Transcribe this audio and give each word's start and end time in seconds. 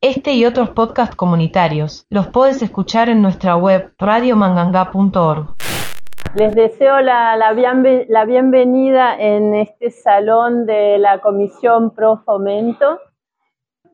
Este 0.00 0.34
y 0.34 0.44
otros 0.44 0.70
podcasts 0.70 1.16
comunitarios 1.16 2.06
los 2.08 2.28
puedes 2.28 2.62
escuchar 2.62 3.08
en 3.08 3.20
nuestra 3.20 3.56
web 3.56 3.92
radiomanganga.org. 3.98 5.56
Les 6.36 6.54
deseo 6.54 7.00
la, 7.00 7.36
la, 7.36 8.24
bienvenida 8.24 9.18
en 9.18 9.56
este 9.56 9.90
salón 9.90 10.66
de 10.66 10.98
la 10.98 11.20
Comisión 11.20 11.90
Pro 11.90 12.18
Fomento. 12.18 13.00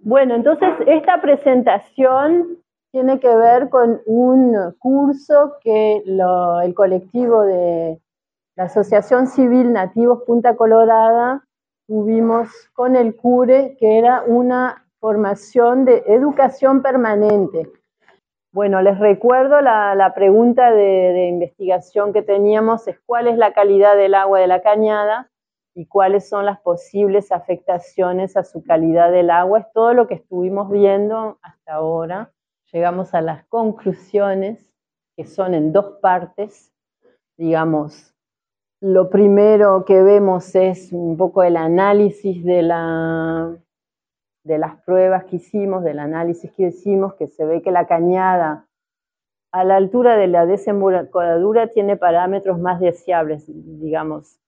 Bueno, 0.01 0.35
entonces 0.35 0.69
esta 0.87 1.23
presentación 1.23 2.59
tiene 2.93 3.19
que 3.19 3.35
ver 3.35 3.71
con 3.71 4.03
un 4.05 4.75
curso 4.79 5.55
que 5.63 6.03
el 6.05 6.75
colectivo 6.75 7.45
de 7.45 7.99
la 8.57 8.65
Asociación 8.65 9.27
Civil 9.27 9.73
Nativos 9.73 10.25
Punta 10.27 10.55
Colorada 10.55 11.47
tuvimos 11.87 12.51
con 12.75 12.95
el 12.95 13.17
CURE, 13.17 13.79
que 13.81 13.99
era 13.99 14.23
una 14.27 14.84
formación 15.05 15.85
de 15.85 16.03
educación 16.07 16.81
permanente. 16.81 17.71
Bueno, 18.55 18.81
les 18.81 18.99
recuerdo 18.99 19.61
la, 19.61 20.13
pregunta 20.15 20.71
de, 20.71 21.29
investigación 21.29 22.15
que 22.15 22.23
teníamos, 22.23 22.89
es 22.89 22.99
cuál 23.05 23.27
es 23.27 23.37
la 23.37 23.53
calidad 23.53 23.99
del 23.99 24.15
agua 24.15 24.41
de 24.41 24.47
la 24.47 24.63
cañada 24.63 25.31
y 25.75 25.85
cuáles 25.85 26.27
son 26.27 26.47
las 26.47 26.59
posibles 26.59 27.33
afectaciones 27.33 28.35
a 28.39 28.45
su 28.45 28.65
calidad 28.65 29.13
del 29.13 29.29
agua. 29.29 29.59
Es 29.59 29.67
todo 29.75 29.93
lo 29.93 30.07
que 30.07 30.15
estuvimos 30.15 30.71
viendo 30.71 31.39
hasta 31.43 31.75
ahora. 31.75 32.33
Llegamos 32.73 33.13
a 33.13 33.21
las 33.21 33.45
conclusiones, 33.49 34.73
que 35.19 35.27
son 35.27 35.53
en 35.53 35.75
dos 35.75 35.99
partes, 36.01 36.73
digamos, 37.37 38.15
lo 38.81 39.11
primero 39.11 39.85
que 39.85 40.03
vemos 40.03 40.55
es 40.55 40.93
un 40.93 41.19
poco 41.19 41.43
el 41.43 41.57
análisis 41.59 42.43
de, 42.45 42.63
la, 42.63 43.57
de 44.45 44.59
las 44.59 44.77
pruebas 44.83 45.25
que 45.25 45.37
hicimos, 45.37 45.83
del 45.83 45.99
análisis 45.99 46.53
que 46.53 46.69
hicimos, 46.69 47.15
que 47.15 47.27
se 47.27 47.45
ve 47.45 47.63
que 47.63 47.71
la 47.71 47.87
cañada 47.87 48.69
a 49.53 49.65
la 49.65 49.77
altura 49.77 50.17
de 50.17 50.27
la 50.27 50.47
desembocadura 50.47 51.69
tiene 51.69 51.97
parámetros 51.97 52.59
más 52.59 52.81
deseables, 52.81 53.45
digamos, 53.47 54.39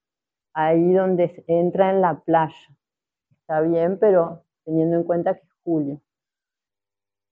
ahí 0.52 0.92
donde 0.92 1.44
entra 1.47 1.91
en 1.91 2.00
la 2.00 2.20
playa. 2.20 2.55
Está 3.30 3.61
bien, 3.61 3.98
pero 3.98 4.42
teniendo 4.64 4.97
en 4.97 5.05
cuenta 5.05 5.34
que 5.34 5.41
es 5.41 5.52
julio. 5.64 6.00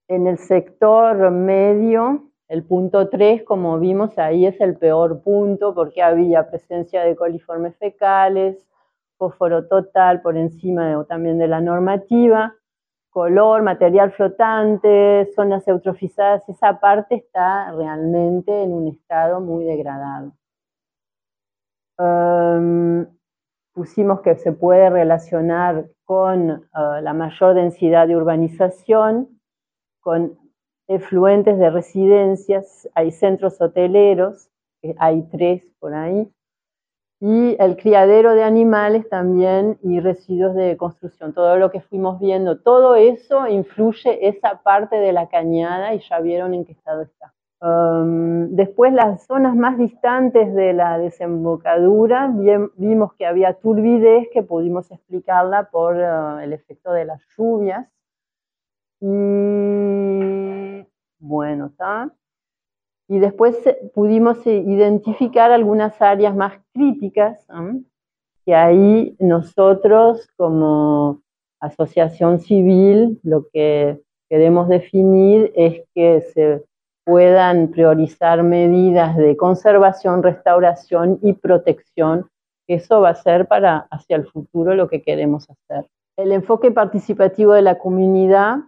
En 0.08 0.26
el 0.26 0.38
sector 0.38 1.30
medio 1.30 2.30
el 2.48 2.62
punto 2.62 3.08
3, 3.08 3.42
como 3.42 3.78
vimos 3.78 4.16
ahí, 4.18 4.46
es 4.46 4.60
el 4.60 4.76
peor 4.76 5.22
punto 5.22 5.74
porque 5.74 6.02
había 6.02 6.48
presencia 6.50 7.02
de 7.02 7.16
coliformes 7.16 7.76
fecales, 7.76 8.64
fósforo 9.24 9.66
total 9.66 10.20
por 10.20 10.36
encima 10.36 10.98
o 10.98 11.04
también 11.04 11.38
de 11.38 11.48
la 11.48 11.60
normativa, 11.60 12.54
color, 13.10 13.62
material 13.62 14.12
flotante, 14.12 15.30
zonas 15.34 15.66
eutrofizadas, 15.66 16.46
esa 16.48 16.78
parte 16.80 17.14
está 17.14 17.72
realmente 17.72 18.62
en 18.62 18.72
un 18.72 18.88
estado 18.88 19.40
muy 19.40 19.64
degradado. 19.64 20.32
Um, 21.96 23.06
pusimos 23.72 24.20
que 24.20 24.34
se 24.34 24.52
puede 24.52 24.90
relacionar 24.90 25.86
con 26.04 26.50
uh, 26.50 27.00
la 27.00 27.14
mayor 27.14 27.54
densidad 27.54 28.08
de 28.08 28.16
urbanización, 28.16 29.40
con 30.00 30.36
efluentes 30.86 31.58
de 31.58 31.70
residencias, 31.70 32.90
hay 32.94 33.10
centros 33.10 33.58
hoteleros, 33.60 34.50
hay 34.98 35.22
tres 35.30 35.62
por 35.78 35.94
ahí, 35.94 36.30
y 37.26 37.56
el 37.58 37.78
criadero 37.78 38.34
de 38.34 38.42
animales 38.42 39.08
también 39.08 39.78
y 39.82 39.98
residuos 39.98 40.54
de 40.54 40.76
construcción. 40.76 41.32
Todo 41.32 41.56
lo 41.56 41.70
que 41.70 41.80
fuimos 41.80 42.20
viendo, 42.20 42.58
todo 42.58 42.96
eso 42.96 43.48
influye 43.48 44.28
esa 44.28 44.60
parte 44.62 44.96
de 44.96 45.14
la 45.14 45.26
cañada 45.30 45.94
y 45.94 46.00
ya 46.00 46.20
vieron 46.20 46.52
en 46.52 46.66
qué 46.66 46.72
estado 46.72 47.00
está. 47.00 47.32
Um, 47.62 48.54
después 48.54 48.92
las 48.92 49.24
zonas 49.24 49.56
más 49.56 49.78
distantes 49.78 50.54
de 50.54 50.74
la 50.74 50.98
desembocadura, 50.98 52.30
vimos 52.76 53.14
que 53.14 53.24
había 53.24 53.54
turbidez 53.54 54.28
que 54.30 54.42
pudimos 54.42 54.90
explicarla 54.90 55.70
por 55.70 55.96
uh, 55.96 56.40
el 56.40 56.52
efecto 56.52 56.92
de 56.92 57.06
las 57.06 57.22
lluvias. 57.38 57.88
Y 59.00 60.86
bueno, 61.20 61.66
¿está? 61.68 62.12
Y 63.08 63.18
después 63.18 63.66
eh, 63.66 63.78
pudimos 63.94 64.46
eh, 64.46 64.64
identificar 64.66 65.50
algunas 65.50 66.00
áreas 66.00 66.34
más 66.34 66.54
críticas, 66.72 67.46
que 68.44 68.54
ahí 68.54 69.16
nosotros 69.18 70.28
como 70.36 71.20
asociación 71.60 72.40
civil 72.40 73.18
lo 73.22 73.46
que 73.52 74.00
queremos 74.28 74.68
definir 74.68 75.52
es 75.54 75.82
que 75.94 76.20
se 76.20 76.64
puedan 77.04 77.68
priorizar 77.70 78.42
medidas 78.42 79.16
de 79.16 79.36
conservación, 79.36 80.22
restauración 80.22 81.18
y 81.22 81.34
protección. 81.34 82.28
Eso 82.66 83.02
va 83.02 83.10
a 83.10 83.14
ser 83.14 83.46
para 83.46 83.86
hacia 83.90 84.16
el 84.16 84.26
futuro 84.26 84.74
lo 84.74 84.88
que 84.88 85.02
queremos 85.02 85.46
hacer. 85.50 85.86
El 86.16 86.32
enfoque 86.32 86.70
participativo 86.70 87.52
de 87.52 87.62
la 87.62 87.78
comunidad 87.78 88.58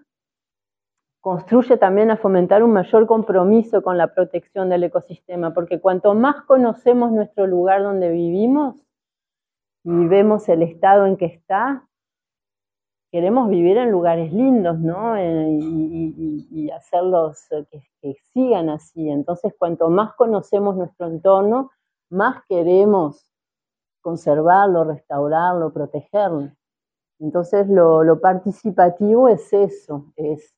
construye 1.27 1.77
también 1.77 2.13
a 2.13 2.17
fomentar 2.17 2.63
un 2.63 2.73
mayor 2.73 3.09
compromiso 3.09 3.83
con 3.83 3.99
la 3.99 4.15
protección 4.15 4.69
del 4.69 4.85
ecosistema, 4.85 5.53
porque 5.53 5.81
cuanto 5.81 6.15
más 6.15 6.45
conocemos 6.45 7.11
nuestro 7.11 7.49
lugar 7.49 7.83
donde 7.83 8.11
vivimos 8.11 8.77
y 9.83 10.07
vemos 10.07 10.49
el 10.49 10.63
estado 10.63 11.05
en 11.05 11.17
que 11.17 11.25
está, 11.25 11.89
queremos 13.11 13.51
vivir 13.51 13.77
en 13.77 13.91
lugares 13.91 14.33
lindos, 14.33 14.79
¿no? 14.79 15.17
Eh, 15.17 15.59
y, 15.61 16.71
hacerlos 16.71 17.51
eh, 17.51 17.67
que, 18.01 18.15
sigan 18.33 18.71
así. 18.71 19.11
Entonces, 19.11 19.53
cuanto 19.59 19.91
más 19.91 20.15
conocemos 20.15 20.77
nuestro 20.77 21.09
entorno, 21.09 21.73
más 22.09 22.45
queremos 22.49 23.29
conservarlo, 24.01 24.85
restaurarlo, 24.85 25.73
protegerlo. 25.73 26.53
Entonces, 27.19 27.67
lo 27.69 28.21
participativo 28.21 29.29
es 29.29 29.53
eso, 29.53 30.05
es 30.15 30.56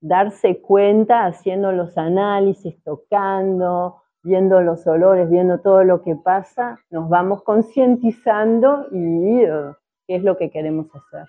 darse 0.00 0.60
cuenta 0.60 1.26
haciendo 1.26 1.72
los 1.72 1.96
análisis, 1.98 2.82
tocando, 2.82 4.02
viendo 4.22 4.60
los 4.60 4.86
olores, 4.86 5.30
viendo 5.30 5.60
todo 5.60 5.84
lo 5.84 6.02
que 6.02 6.16
pasa, 6.16 6.78
nos 6.90 7.08
vamos 7.08 7.42
concientizando 7.42 8.86
y 8.92 9.44
qué 10.06 10.16
es 10.16 10.22
lo 10.22 10.36
que 10.36 10.50
queremos 10.50 10.86
hacer. 10.94 11.28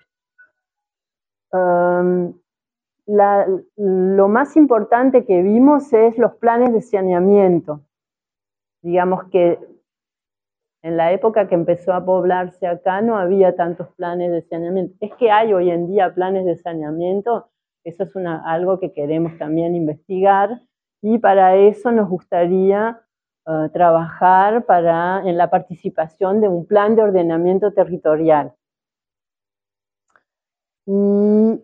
Um, 1.52 2.34
lo 3.06 4.28
más 4.28 4.56
importante 4.56 5.24
que 5.24 5.42
vimos 5.42 5.92
es 5.92 6.16
los 6.16 6.36
planes 6.36 6.72
de 6.72 6.80
saneamiento. 6.80 7.80
Digamos 8.82 9.24
que 9.30 9.58
en 10.82 10.96
la 10.96 11.12
época 11.12 11.48
que 11.48 11.54
empezó 11.54 11.92
a 11.92 12.04
poblarse 12.04 12.66
acá 12.66 13.02
no 13.02 13.16
había 13.16 13.56
tantos 13.56 13.88
planes 13.96 14.30
de 14.30 14.42
saneamiento. 14.42 14.94
Es 15.00 15.14
que 15.16 15.30
hay 15.30 15.52
hoy 15.52 15.70
en 15.70 15.88
día 15.88 16.14
planes 16.14 16.46
de 16.46 16.56
saneamiento, 16.56 17.50
eso 17.84 18.04
es 18.04 18.16
algo 18.44 18.78
que 18.78 18.92
queremos 18.92 19.36
también 19.38 19.74
investigar 19.74 20.60
y 21.02 21.18
para 21.18 21.56
eso 21.56 21.90
nos 21.92 22.08
gustaría 22.08 23.00
uh, 23.46 23.68
trabajar 23.70 24.66
para, 24.66 25.22
en 25.24 25.36
la 25.36 25.50
participación 25.50 26.40
de 26.40 26.48
un 26.48 26.66
plan 26.66 26.94
de 26.94 27.02
ordenamiento 27.02 27.72
territorial. 27.72 28.52
Y 30.86 31.62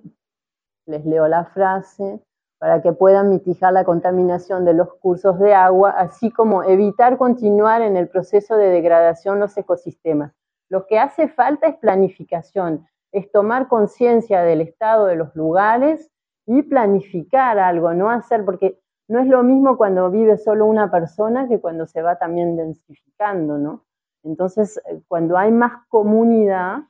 les 0.87 1.05
leo 1.05 1.29
la 1.29 1.45
frase, 1.47 2.23
para 2.59 2.81
que 2.81 2.93
puedan 2.93 3.29
mitigar 3.29 3.73
la 3.73 3.85
contaminación 3.85 4.65
de 4.65 4.75
los 4.75 4.95
cursos 4.95 5.39
de 5.39 5.55
agua, 5.55 5.91
así 5.91 6.31
como 6.31 6.63
evitar 6.63 7.19
continuar 7.19 7.83
en 7.83 7.97
el 7.97 8.09
proceso 8.09 8.57
de 8.57 8.69
degradación 8.69 9.35
de 9.35 9.41
los 9.41 9.57
ecosistemas. 9.57 10.33
Lo 10.71 10.87
que 10.87 10.99
hace 10.99 11.29
falta 11.29 11.69
es 11.69 11.77
planificación, 11.77 12.87
es 13.17 13.33
tomar 13.33 13.67
conciencia 13.69 14.43
del 14.43 14.61
estado 14.61 15.07
de 15.07 15.17
los 15.17 15.35
lugares 15.35 16.11
y 16.47 16.63
planificar 16.63 17.59
algo, 17.59 17.95
no 17.95 18.11
hacer, 18.11 18.45
porque 18.45 18.79
no 19.09 19.21
es 19.21 19.27
lo 19.27 19.43
mismo 19.43 19.79
cuando 19.79 20.11
vive 20.11 20.37
solo 20.37 20.67
una 20.67 20.91
persona 20.91 21.49
que 21.49 21.59
cuando 21.59 21.87
se 21.87 22.03
va 22.03 22.19
también 22.19 22.57
densificando, 22.57 23.57
¿no? 23.57 23.85
Entonces, 24.23 24.77
eh, 24.79 25.01
cuando 25.09 25.39
hay 25.39 25.51
más 25.51 25.87
comunidad, 25.89 26.81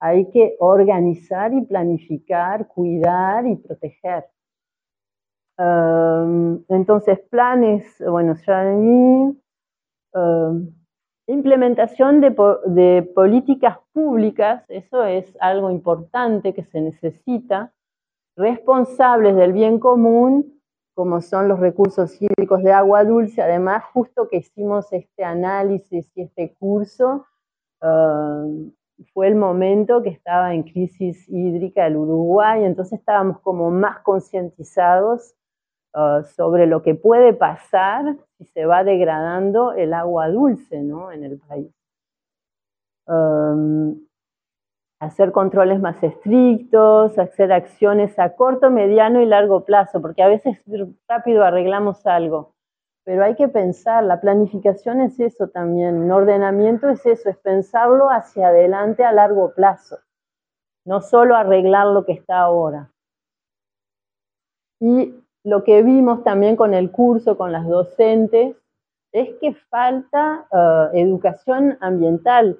hay 0.00 0.30
que 0.30 0.56
organizar 0.60 1.52
y 1.52 1.62
planificar, 1.62 2.68
cuidar 2.68 3.46
y 3.46 3.56
proteger. 3.56 4.26
entonces, 6.68 7.20
planes, 7.30 8.02
bueno, 8.06 8.34
ya 8.46 8.64
Implementación 11.26 12.20
de, 12.20 13.02
políticas 13.14 13.78
públicas, 13.92 14.64
eso 14.68 15.04
es 15.04 15.36
algo 15.40 15.70
importante 15.70 16.52
que 16.52 16.64
se 16.64 16.82
necesita, 16.82 17.72
responsables 18.36 19.34
del 19.34 19.52
bien 19.52 19.78
común, 19.78 20.60
como 20.94 21.22
son 21.22 21.48
los 21.48 21.60
recursos 21.60 22.20
hídricos 22.20 22.62
de 22.62 22.72
agua 22.72 23.04
dulce. 23.04 23.40
Además, 23.40 23.84
justo 23.92 24.28
que 24.28 24.38
hicimos 24.38 24.92
este 24.92 25.24
análisis 25.24 26.10
y 26.14 26.22
este 26.22 26.54
curso, 26.54 27.26
fue 29.12 29.28
el 29.28 29.34
momento 29.34 30.02
que 30.02 30.10
estaba 30.10 30.54
en 30.54 30.62
crisis 30.62 31.28
hídrica 31.28 31.86
el 31.86 31.96
Uruguay, 31.96 32.64
entonces 32.64 33.00
estábamos 33.00 33.40
como 33.40 33.70
más 33.70 34.00
concientizados 34.00 35.34
uh, 35.94 36.22
sobre 36.24 36.66
lo 36.66 36.82
que 36.82 36.94
puede 36.94 37.32
pasar 37.32 38.16
si 38.38 38.44
se 38.46 38.66
va 38.66 38.84
degradando 38.84 39.72
el 39.72 39.94
agua 39.94 40.28
dulce 40.28 40.82
¿no? 40.82 41.12
en 41.12 41.24
el 41.24 41.38
país. 41.38 41.72
Hacer 45.00 45.32
controles 45.32 45.80
más 45.80 46.02
estrictos, 46.02 47.18
hacer 47.18 47.52
acciones 47.52 48.18
a 48.18 48.34
corto, 48.34 48.70
mediano 48.70 49.20
y 49.20 49.26
largo 49.26 49.64
plazo, 49.64 50.00
porque 50.00 50.22
a 50.22 50.28
veces 50.28 50.58
rápido 51.06 51.44
arreglamos 51.44 52.06
algo, 52.06 52.54
pero 53.04 53.22
hay 53.22 53.34
que 53.34 53.48
pensar, 53.48 54.02
la 54.04 54.20
planificación 54.20 55.02
es 55.02 55.20
eso 55.20 55.48
también, 55.48 55.96
un 55.96 56.10
ordenamiento 56.10 56.88
es 56.88 57.04
eso, 57.04 57.28
es 57.28 57.36
pensarlo 57.36 58.08
hacia 58.08 58.48
adelante 58.48 59.04
a 59.04 59.12
largo 59.12 59.52
plazo, 59.52 59.98
no 60.86 61.02
solo 61.02 61.36
arreglar 61.36 61.88
lo 61.88 62.06
que 62.06 62.12
está 62.12 62.38
ahora. 62.38 62.90
Y 64.80 65.23
lo 65.44 65.62
que 65.62 65.82
vimos 65.82 66.24
también 66.24 66.56
con 66.56 66.74
el 66.74 66.90
curso, 66.90 67.36
con 67.36 67.52
las 67.52 67.68
docentes, 67.68 68.56
es 69.12 69.28
que 69.40 69.54
falta 69.54 70.48
uh, 70.50 70.96
educación 70.96 71.76
ambiental, 71.80 72.58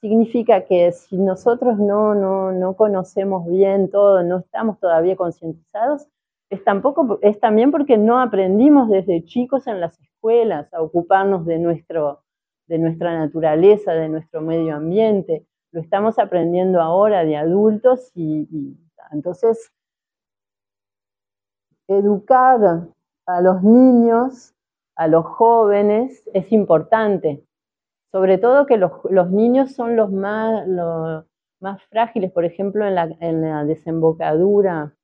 significa 0.00 0.64
que 0.64 0.92
si 0.92 1.18
nosotros 1.18 1.78
no, 1.78 2.14
no, 2.14 2.52
no, 2.52 2.74
conocemos 2.74 3.46
bien 3.46 3.90
todo, 3.90 4.22
no 4.22 4.38
estamos 4.38 4.78
todavía 4.78 5.16
concientizados, 5.16 6.06
es, 6.50 6.62
tampoco, 6.62 7.18
es 7.20 7.40
también 7.40 7.70
porque 7.70 7.98
no 7.98 8.20
aprendimos 8.20 8.88
desde 8.88 9.24
chicos 9.24 9.66
en 9.66 9.80
las 9.80 9.98
escuelas 10.00 10.72
a 10.72 10.82
ocuparnos 10.82 11.44
de, 11.46 11.58
nuestro, 11.58 12.22
de 12.66 12.78
nuestra 12.78 13.18
naturaleza, 13.18 13.92
de 13.92 14.08
nuestro 14.08 14.40
medio 14.40 14.76
ambiente. 14.76 15.46
Lo 15.72 15.80
estamos 15.80 16.18
aprendiendo 16.18 16.80
ahora 16.80 17.24
de 17.24 17.36
adultos 17.36 18.12
y, 18.14 18.46
y 18.52 18.76
entonces 19.10 19.73
educar 21.88 22.88
a 23.26 23.40
los 23.40 23.62
niños, 23.62 24.54
a 24.96 25.08
los 25.08 25.24
jóvenes, 25.26 26.28
es 26.32 26.52
importante 26.52 27.44
sobre 28.14 28.38
todo 28.38 28.66
que 28.66 28.76
los, 28.76 29.30
niños 29.32 29.72
son 29.72 29.96
los 29.96 30.12
más, 30.12 30.68
más 31.58 31.82
frágiles, 31.90 32.30
por 32.30 32.44
ejemplo, 32.44 32.86
en 32.86 32.94
la, 32.94 33.64
desembocadura 33.64 34.94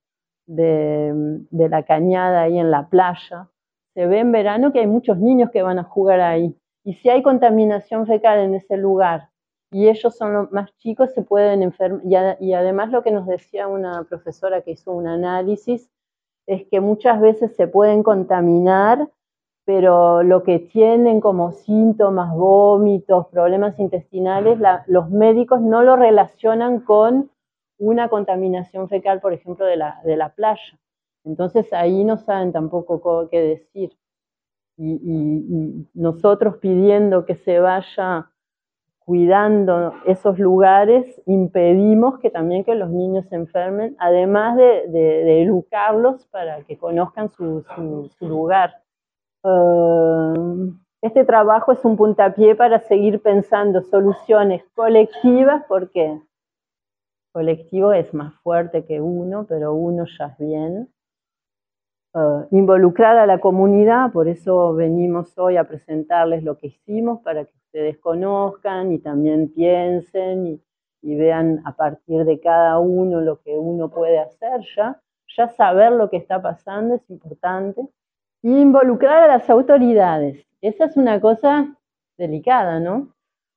de, 0.47 1.43
la 1.51 1.83
cañada 1.83 2.43
ahí 2.43 2.57
en 2.57 2.71
la 2.71 2.89
playa. 2.89 3.49
Se 3.95 4.07
ve 4.07 4.21
en 4.21 4.31
verano 4.31 4.73
que 4.73 4.79
hay 4.79 4.87
muchos 4.87 5.19
niños 5.19 5.51
que 5.51 5.63
van 5.63 5.81
a 5.81 5.83
jugar 5.83 6.21
ahí. 6.21 6.57
Y 6.85 6.95
si 6.95 7.09
hay 7.09 7.25
contaminación 7.25 8.07
fecal 8.07 8.39
en 8.39 8.55
ese 8.55 8.77
lugar 8.77 9.31
y 9.73 9.89
ellos 9.89 10.17
son 10.17 10.33
los 10.33 10.53
más 10.53 10.73
chicos, 10.77 11.13
se 11.13 11.23
pueden 11.23 11.65
enfermar. 11.65 12.03
y 12.39 12.53
además 12.53 12.93
lo 12.93 13.03
que 13.03 13.11
nos 13.11 13.27
decía 13.27 13.67
una 13.67 14.05
profesora 14.05 14.63
que 14.63 14.71
hizo 14.71 14.93
un 14.93 15.09
análisis 15.09 15.91
es 16.51 16.67
que 16.67 16.81
muchas 16.81 17.21
veces 17.21 17.55
se 17.57 17.69
pueden 17.69 18.03
contaminar 18.03 19.09
pero 19.71 20.25
lo 20.25 20.43
que 20.43 20.59
tienen 20.59 21.21
como 21.21 21.53
síntomas, 21.53 22.35
vómitos, 22.35 23.29
problemas 23.29 23.79
intestinales, 23.79 24.59
los 24.89 25.11
médicos 25.11 25.61
no 25.61 25.85
lo 25.85 25.95
relacionan 25.95 26.81
con 26.81 27.31
una 27.79 28.09
contaminación 28.09 28.89
fecal, 28.89 29.21
por 29.21 29.33
ejemplo, 29.33 29.65
de 29.65 29.77
la, 29.77 30.01
de 30.05 30.17
la 30.17 30.35
playa. 30.35 30.77
Entonces 31.25 31.73
ahí 31.73 32.03
no 32.05 32.17
saben 32.17 32.51
tampoco 32.51 33.29
qué 33.31 33.41
decir. 33.41 33.97
Y, 34.77 35.87
nosotros 35.95 36.57
pidiendo 36.57 37.25
que 37.25 37.37
se 37.37 37.61
vaya 37.61 38.30
cuidando 39.11 39.93
esos 40.07 40.39
lugares, 40.39 41.21
impedimos 41.27 42.21
que 42.21 42.31
también 42.31 42.63
que 42.63 42.77
los 42.77 42.91
niños 42.91 43.27
se 43.27 43.35
enfermen, 43.35 43.97
además 43.99 44.57
de, 44.57 45.43
educarlos 45.43 46.29
para 46.29 46.63
que 46.63 46.79
conozcan 46.79 47.29
su 47.29 47.65
lugar. 48.21 48.71
Eh, 49.43 50.73
este 51.03 51.25
trabajo 51.25 51.73
es 51.73 51.85
un 51.85 51.97
puntapié 51.97 52.55
para 52.55 52.79
seguir 52.79 53.21
pensando 53.21 53.83
soluciones 53.83 54.63
colectivas 54.77 55.65
porque 55.67 56.23
colectivo 57.33 57.93
es 57.93 58.15
más 58.15 58.33
fuerte 58.45 58.85
que 58.85 59.01
uno, 59.01 59.45
pero 59.49 59.75
uno 59.75 60.05
ya 60.07 60.27
es 60.27 60.39
bien. 60.39 60.89
Eh, 62.15 62.47
involucrar 62.53 63.19
a 63.19 63.27
la 63.27 63.41
comunidad, 63.41 64.13
por 64.13 64.29
eso 64.29 64.73
venimos 64.73 65.37
hoy 65.37 65.57
a 65.57 65.65
presentarles 65.65 66.45
lo 66.45 66.57
que 66.59 66.69
hicimos 66.69 67.23
para 67.23 67.45
que 67.45 67.60
ustedes 67.73 67.99
conozcan 67.99 68.93
y 68.93 68.99
también 68.99 69.49
piensen 69.53 70.47
y, 70.47 70.61
y 71.03 71.15
vean 71.15 71.63
a 71.65 71.77
partir 71.77 72.25
de 72.25 72.41
cada 72.41 72.79
uno 72.81 73.21
lo 73.21 73.41
que 73.41 73.57
uno 73.57 73.89
puede 73.91 74.19
hacer 74.19 74.61
ya. 74.77 75.01
Ya 75.37 75.49
saber 75.49 75.93
lo 75.93 76.11
que 76.11 76.17
está 76.17 76.43
pasando 76.43 76.97
es 76.97 77.09
importante 77.09 77.89
involucrar 78.43 79.23
a 79.23 79.29
las 79.29 79.49
autoridades. 79.49 80.45
Esa 80.61 80.87
es 80.87 80.97
una 80.97 81.21
cosa 81.21 81.77
delicada, 82.19 82.81
¿no? 82.81 83.15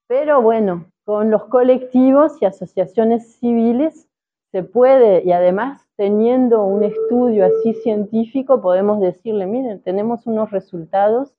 Pero 0.08 0.42
bueno, 0.42 0.86
con 1.06 1.32
los 1.32 1.46
colectivos 1.46 2.40
y 2.42 2.46
asociaciones 2.46 3.36
civiles 3.40 4.08
se 4.52 4.64
puede, 4.64 5.24
y 5.24 5.32
además 5.32 5.82
teniendo 5.96 6.64
un 6.64 6.84
estudio 6.84 7.46
así 7.46 7.74
científico, 7.74 8.62
podemos 8.62 9.02
decirle, 9.02 9.48
miren, 9.48 9.82
tenemos 9.82 10.28
unos 10.28 10.52
resultados, 10.52 11.34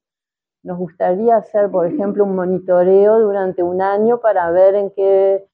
nos 0.65 0.79
gustaría 0.79 1.37
hacer, 1.37 1.71
por 1.71 1.87
ejemplo, 1.87 2.25
un 2.25 2.35
monitoreo 2.35 3.21
durante 3.21 3.63
un 3.63 3.83
año 3.83 4.19
para 4.21 4.51
ver 4.51 4.75
en 4.75 4.91
qué 4.91 5.45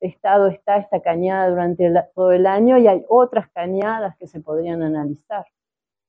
estado 0.00 0.46
está 0.46 0.76
esta 0.76 1.00
cañada 1.00 1.50
durante 1.50 1.92
todo 2.14 2.30
el 2.30 2.46
año 2.46 2.78
y 2.78 2.86
hay 2.86 3.04
otras 3.08 3.50
cañadas 3.50 4.16
que 4.16 4.28
se 4.28 4.40
podrían 4.40 4.82
analizar. 4.82 5.44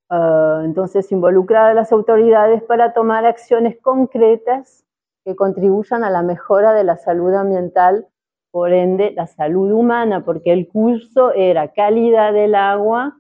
Ah, 0.10 0.62
entonces, 0.64 1.12
involucrar 1.12 1.72
a 1.72 1.74
las 1.74 1.92
autoridades 1.92 2.62
para 2.64 2.94
tomar 2.94 3.26
acciones 3.26 3.78
concretas 3.82 4.86
que 5.26 5.36
contribuyan 5.36 6.04
a 6.04 6.12
la 6.12 6.22
mejora 6.22 6.74
de 6.74 6.84
la 6.84 6.98
salud 6.98 7.34
ambiental, 7.34 8.08
por 8.52 8.74
ende, 8.74 9.12
la 9.12 9.26
salud 9.26 9.72
humana, 9.72 10.24
porque 10.24 10.54
el 10.54 10.68
curso 10.68 11.32
era 11.34 11.72
calidad 11.72 12.34
del 12.34 12.54
agua 12.54 13.18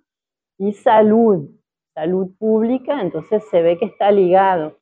y 0.59 0.73
salud, 0.73 1.49
salud 1.95 2.29
pública, 2.37 3.01
entonces 3.01 3.43
se 3.49 3.61
ve 3.61 3.77
que 3.77 3.85
está 3.85 4.11
ligado. 4.11 4.80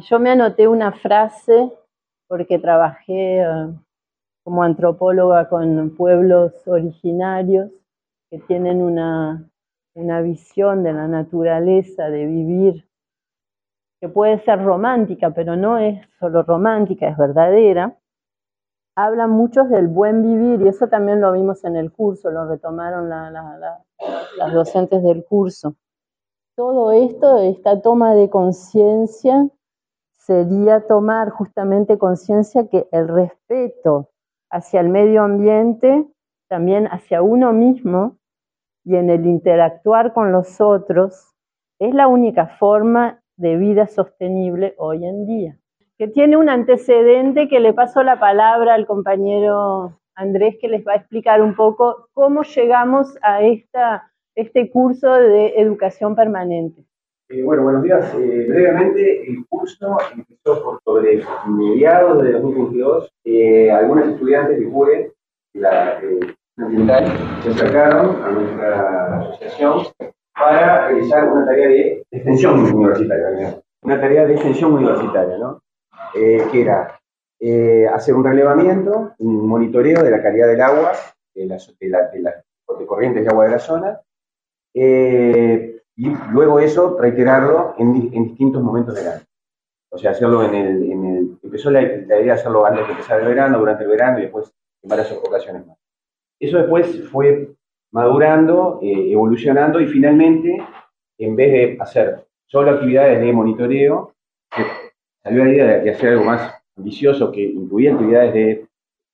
Y 0.00 0.02
yo 0.04 0.18
me 0.18 0.30
anoté 0.30 0.66
una 0.66 0.92
frase 0.92 1.70
porque 2.26 2.58
trabajé 2.58 3.42
ah, 3.42 3.68
como 4.42 4.62
antropóloga 4.62 5.46
con 5.50 5.94
pueblos 5.94 6.54
originarios 6.66 7.70
que 8.30 8.38
tienen 8.38 8.80
una 8.80 9.44
una 9.94 10.22
visión 10.22 10.82
de 10.82 10.94
la 10.94 11.06
naturaleza, 11.06 12.08
de 12.08 12.24
vivir, 12.24 12.88
que 14.00 14.08
puede 14.08 14.42
ser 14.44 14.64
romántica, 14.64 15.34
pero 15.34 15.54
no 15.54 15.76
es 15.76 16.00
solo 16.18 16.44
romántica, 16.44 17.06
es 17.06 17.18
verdadera, 17.18 17.98
hablan 18.96 19.30
muchos 19.30 19.68
del 19.68 19.88
buen 19.88 20.22
vivir 20.22 20.62
y 20.62 20.68
eso 20.68 20.88
también 20.88 21.20
lo 21.20 21.32
vimos 21.32 21.62
en 21.64 21.76
el 21.76 21.92
curso, 21.92 22.30
lo 22.30 22.48
retomaron 22.48 23.10
las 23.10 24.54
docentes 24.54 25.02
del 25.02 25.26
curso. 25.26 25.74
Todo 26.56 26.90
esto, 26.92 27.38
esta 27.42 27.82
toma 27.82 28.14
de 28.14 28.30
conciencia, 28.30 29.50
sería 30.30 30.86
tomar 30.86 31.30
justamente 31.30 31.98
conciencia 31.98 32.68
que 32.68 32.86
el 32.92 33.08
respeto 33.08 34.10
hacia 34.48 34.80
el 34.80 34.88
medio 34.88 35.24
ambiente, 35.24 36.06
también 36.48 36.86
hacia 36.86 37.20
uno 37.20 37.52
mismo, 37.52 38.16
y 38.84 38.94
en 38.94 39.10
el 39.10 39.26
interactuar 39.26 40.12
con 40.12 40.30
los 40.30 40.60
otros 40.60 41.34
es 41.80 41.92
la 41.94 42.06
única 42.06 42.46
forma 42.46 43.20
de 43.36 43.56
vida 43.56 43.88
sostenible 43.88 44.76
hoy 44.78 45.04
en 45.04 45.26
día. 45.26 45.58
Que 45.98 46.06
tiene 46.06 46.36
un 46.36 46.48
antecedente 46.48 47.48
que 47.48 47.58
le 47.58 47.74
paso 47.74 48.04
la 48.04 48.20
palabra 48.20 48.74
al 48.74 48.86
compañero 48.86 49.98
Andrés 50.14 50.58
que 50.60 50.68
les 50.68 50.86
va 50.86 50.92
a 50.92 50.96
explicar 50.96 51.42
un 51.42 51.56
poco 51.56 52.06
cómo 52.12 52.44
llegamos 52.44 53.18
a 53.22 53.42
esta, 53.42 54.12
este 54.36 54.70
curso 54.70 55.12
de 55.12 55.54
educación 55.56 56.14
permanente. 56.14 56.84
Eh, 57.32 57.44
bueno, 57.44 57.62
buenos 57.62 57.84
días. 57.84 58.12
Eh, 58.14 58.46
brevemente, 58.48 59.30
el 59.30 59.46
curso 59.46 59.96
empezó 60.12 60.64
por 60.64 60.82
sobre 60.82 61.22
mediados 61.46 62.24
de 62.24 62.32
2022. 62.32 63.12
Eh, 63.24 63.70
algunos 63.70 64.08
estudiantes 64.08 64.58
de 64.58 64.68
CUE, 64.68 65.12
la, 65.54 66.00
ambiental 66.58 67.06
se 67.40 67.50
acercaron 67.50 68.20
a 68.24 68.30
nuestra 68.30 69.20
asociación 69.20 69.82
para 70.34 70.88
realizar 70.88 71.28
una 71.28 71.46
tarea 71.46 71.68
de 71.68 72.04
extensión 72.10 72.64
universitaria, 72.64 73.62
una 73.82 74.00
tarea 74.00 74.26
de 74.26 74.34
extensión 74.34 74.72
universitaria, 74.72 75.38
¿no? 75.38 75.62
Que 76.12 76.60
era 76.60 76.98
hacer 77.94 78.14
un 78.14 78.24
relevamiento, 78.24 79.12
un 79.18 79.46
monitoreo 79.46 80.02
de 80.02 80.10
la 80.10 80.20
calidad 80.20 80.48
del 80.48 80.60
agua, 80.60 80.92
de, 81.32 81.46
las 81.46 81.72
corrientes 82.86 83.22
de 83.22 83.30
agua 83.30 83.44
de 83.44 83.50
la 83.52 83.58
zona, 83.60 84.00
y 86.00 86.08
luego 86.32 86.58
eso 86.60 86.96
reiterarlo 86.98 87.74
en, 87.76 87.92
distintos 88.24 88.62
momentos 88.62 88.94
del 88.94 89.06
año. 89.06 89.22
O 89.90 89.98
sea, 89.98 90.12
hacerlo 90.12 90.42
en 90.44 90.54
el, 90.54 90.90
en 90.90 91.04
el 91.04 91.38
empezó 91.42 91.70
la, 91.70 91.82
idea 91.82 92.16
de 92.16 92.30
hacerlo 92.30 92.64
antes 92.64 92.86
de 92.86 92.92
empezar 92.92 93.20
el 93.20 93.28
verano, 93.28 93.58
durante 93.58 93.84
el 93.84 93.90
verano 93.90 94.18
y 94.18 94.22
después 94.22 94.50
en 94.82 94.88
varias 94.88 95.12
ocasiones 95.12 95.66
más. 95.66 95.76
Eso 96.40 96.56
después 96.56 97.06
fue 97.10 97.50
madurando, 97.92 98.78
eh, 98.80 99.12
evolucionando 99.12 99.78
y 99.78 99.88
finalmente, 99.88 100.56
en 101.18 101.36
vez 101.36 101.52
de 101.52 101.76
hacer 101.78 102.24
solo 102.46 102.70
actividades 102.70 103.20
de 103.20 103.32
monitoreo, 103.34 104.14
salió 105.22 105.44
la 105.44 105.50
idea 105.50 105.66
de, 105.66 105.90
hacer 105.90 106.12
algo 106.12 106.24
más 106.24 106.54
ambicioso 106.78 107.30
que 107.30 107.42
incluía 107.42 107.92
actividades 107.92 108.32
de 108.32 108.66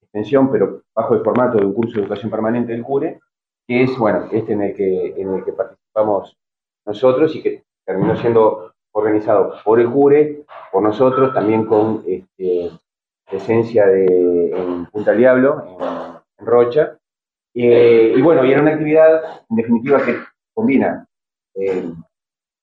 extensión, 0.03 0.53
pero 0.53 0.83
bajo 0.95 1.15
el 1.15 1.25
formato 1.25 1.59
de 1.59 1.67
un 1.67 1.75
curso 1.75 1.97
de 1.97 2.03
educación 2.03 2.31
permanente 2.31 2.71
del 2.71 2.85
CURE, 2.85 3.19
que 3.67 3.83
es, 3.83 3.99
bueno, 3.99 4.29
este 4.31 4.53
en 4.53 4.63
el 4.63 4.77
que, 4.77 5.15
en 5.17 5.35
el 5.35 5.45
que 5.45 5.53
participamos 5.53 6.37
nosotros 6.87 7.35
y 7.35 7.43
que 7.43 7.65
terminó 7.85 8.17
siendo 8.17 8.73
organizado 8.93 9.55
por 9.65 9.79
el 9.79 9.91
CURE, 9.91 10.45
por 10.73 10.83
nosotros, 10.83 11.35
también 11.35 11.67
con 11.67 12.03
este, 12.07 12.71
presencia 13.29 13.87
de, 13.87 14.51
en 14.51 14.87
Punta 14.87 15.13
Diablo, 15.13 15.65
en, 16.39 16.47
Rocha. 16.47 16.99
Eh, 17.55 18.15
y 18.17 18.23
bueno, 18.23 18.45
y 18.45 18.53
era 18.53 18.63
una 18.63 18.73
actividad, 18.73 19.43
en 19.49 19.57
definitiva, 19.57 20.05
que 20.05 20.17
combina 20.55 21.07
eh, 21.55 21.91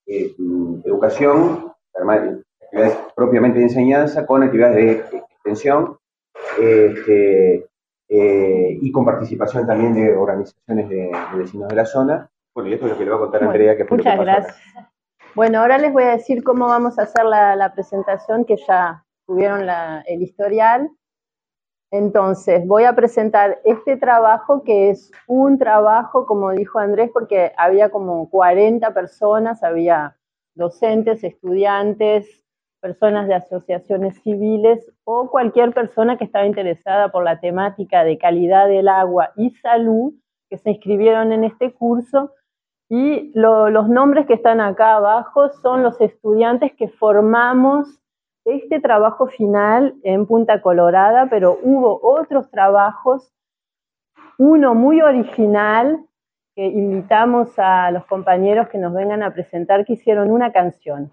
eh, 0.08 0.36
educación, 0.86 1.72
actividades 1.94 2.98
propiamente 3.16 3.60
de 3.60 3.66
enseñanza, 3.66 4.26
con 4.26 4.44
actividades 4.44 4.76
de 5.12 5.18
extensión 5.18 5.98
este, 6.60 7.68
y 8.08 8.92
con 8.92 9.06
participación 9.06 9.66
también 9.66 9.94
de 9.94 10.16
organizaciones 10.16 10.90
de, 10.90 11.12
vecinos 11.36 11.70
de 11.70 11.76
la 11.76 11.86
zona. 11.86 12.30
Bueno, 12.56 12.70
y 12.70 12.74
esto 12.74 12.86
es 12.86 12.92
lo 12.92 12.98
que 12.98 13.06
le 13.06 13.12
va 13.12 13.18
a 13.18 13.20
contar 13.20 13.44
Andrea, 13.44 13.76
que 13.76 13.86
fue 13.86 13.98
Muchas 13.98 14.20
gracias. 14.20 14.58
Bueno, 15.36 15.60
ahora 15.60 15.78
les 15.78 15.92
voy 15.92 16.04
a 16.04 16.12
decir 16.12 16.44
cómo 16.44 16.68
vamos 16.68 17.00
a 17.00 17.04
hacer 17.04 17.26
la 17.26 17.72
presentación 17.74 18.46
que 18.46 18.58
ya 18.58 19.04
tuvieron 19.26 19.68
el 20.06 20.22
historial. 20.22 20.90
Entonces, 21.92 22.66
voy 22.66 22.86
a 22.86 22.96
presentar 22.96 23.62
este 23.66 23.98
trabajo, 23.98 24.64
que 24.64 24.90
es 24.90 25.12
un 25.28 25.60
trabajo, 25.60 26.26
como 26.26 26.52
dijo 26.52 26.80
Andrés, 26.80 27.12
porque 27.14 27.52
había 27.56 27.92
como 27.92 28.32
40 28.32 28.94
personas, 28.96 29.64
había 29.64 30.18
docentes, 30.56 31.24
estudiantes, 31.24 32.44
personas 32.82 33.28
de 33.28 33.36
asociaciones 33.36 34.20
civiles 34.24 34.92
o 35.04 35.30
cualquier 35.30 35.72
persona 35.72 36.18
que 36.18 36.26
estaba 36.26 36.48
interesada 36.48 37.12
por 37.12 37.24
la 37.24 37.40
temática 37.40 38.04
de 38.04 38.18
calidad 38.18 38.68
del 38.68 38.88
agua 38.88 39.32
y 39.36 39.52
salud, 39.52 40.14
que 40.50 40.58
se 40.58 40.72
inscribieron 40.72 41.32
en 41.32 41.44
este 41.44 41.74
curso. 41.74 42.32
Y 42.90 43.32
los 43.34 43.90
nombres 43.90 44.28
que 44.28 44.34
están 44.34 44.62
acá 44.62 44.96
abajo 44.96 45.50
son 45.62 45.84
los 45.84 46.00
estudiantes 46.02 46.74
que 46.74 46.90
formamos 46.90 48.00
este 48.46 48.80
trabajo 48.80 49.28
final 49.28 49.96
en 50.04 50.26
Punta 50.26 50.62
Colorada, 50.62 51.28
pero 51.30 51.58
hubo 51.62 52.00
otros 52.04 52.52
trabajos, 52.52 53.32
uno 54.38 54.76
muy 54.76 55.02
original, 55.02 56.06
que 56.56 56.66
invitamos 56.68 57.58
a 57.58 57.90
los 57.92 58.06
compañeros 58.06 58.68
que 58.68 58.78
nos 58.78 58.94
vengan 58.94 59.24
a 59.24 59.34
presentar, 59.34 59.86
que 59.86 59.94
hicieron 59.94 60.30
una 60.30 60.52
canción. 60.52 61.12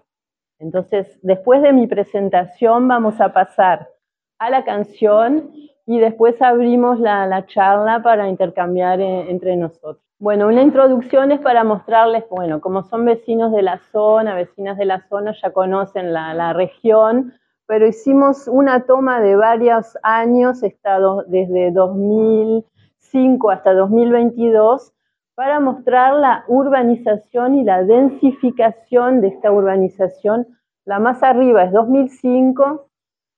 Entonces, 0.59 1.19
después 1.23 1.61
de 1.63 1.73
mi 1.73 1.87
presentación 1.87 2.87
vamos 2.87 3.19
a 3.19 3.33
pasar 3.33 3.89
a 4.37 4.49
la 4.49 4.63
canción 4.63 5.51
y 5.87 5.99
después 5.99 6.39
abrimos 6.41 6.99
la, 6.99 7.45
charla 7.47 8.03
para 8.03 8.27
intercambiar 8.27 9.01
eh, 9.01 9.31
entre 9.31 9.55
nosotros. 9.57 10.10
Bueno, 10.21 10.49
una 10.49 10.61
introducción 10.61 11.31
es 11.31 11.39
para 11.39 11.63
mostrarles, 11.63 12.25
bueno, 12.29 12.61
como 12.61 12.83
son 12.83 13.05
vecinos 13.05 13.51
de 13.51 13.63
la 13.63 13.79
zona, 13.91 14.35
vecinas 14.35 14.77
de 14.77 14.85
la 14.85 15.01
zona, 15.09 15.33
ya 15.41 15.49
conocen 15.49 16.13
la, 16.13 16.53
región, 16.53 17.33
pero 17.65 17.87
hicimos 17.87 18.47
una 18.47 18.85
toma 18.85 19.19
de 19.19 19.35
varios 19.35 19.97
años, 20.03 20.61
estado 20.61 21.23
desde 21.23 21.71
2005 21.71 23.49
hasta 23.49 23.73
2022, 23.73 24.93
para 25.33 25.59
mostrar 25.59 26.13
la 26.13 26.45
urbanización 26.47 27.55
y 27.55 27.63
la 27.63 27.83
densificación 27.83 29.21
de 29.21 29.29
esta 29.29 29.51
urbanización. 29.51 30.45
La 30.85 30.99
más 30.99 31.23
arriba 31.23 31.63
es 31.63 31.71
2005, 31.71 32.89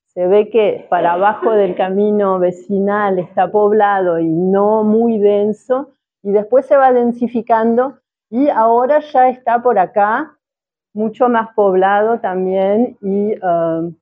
se 0.07 0.27
ve 0.27 0.49
que 0.49 0.85
para 0.89 1.13
abajo 1.13 1.51
del 1.51 1.77
camino 1.77 2.39
vecinal 2.39 3.19
está 3.19 3.49
poblado 3.49 4.19
y 4.19 4.27
no 4.27 4.83
muy 4.83 5.17
denso, 5.17 5.93
y 6.23 6.31
después 6.31 6.65
se 6.65 6.77
va 6.77 6.91
densificando 6.93 7.99
y 8.29 8.49
ahora 8.49 8.99
ya 8.99 9.29
está 9.29 9.61
por 9.61 9.77
acá 9.77 10.37
mucho 10.93 11.29
más 11.29 11.53
poblado 11.53 12.19
también 12.19 12.97
y 13.01 13.35
um, 13.45 13.95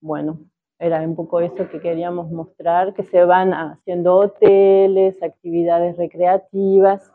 bueno, 0.00 0.38
era 0.78 1.00
un 1.00 1.16
poco 1.16 1.40
eso 1.40 1.68
que 1.70 1.80
queríamos 1.80 2.30
mostrar, 2.30 2.94
que 2.94 3.04
se 3.04 3.24
van 3.24 3.54
haciendo 3.54 4.16
hoteles, 4.16 5.20
actividades 5.22 5.96
recreativas, 5.96 7.10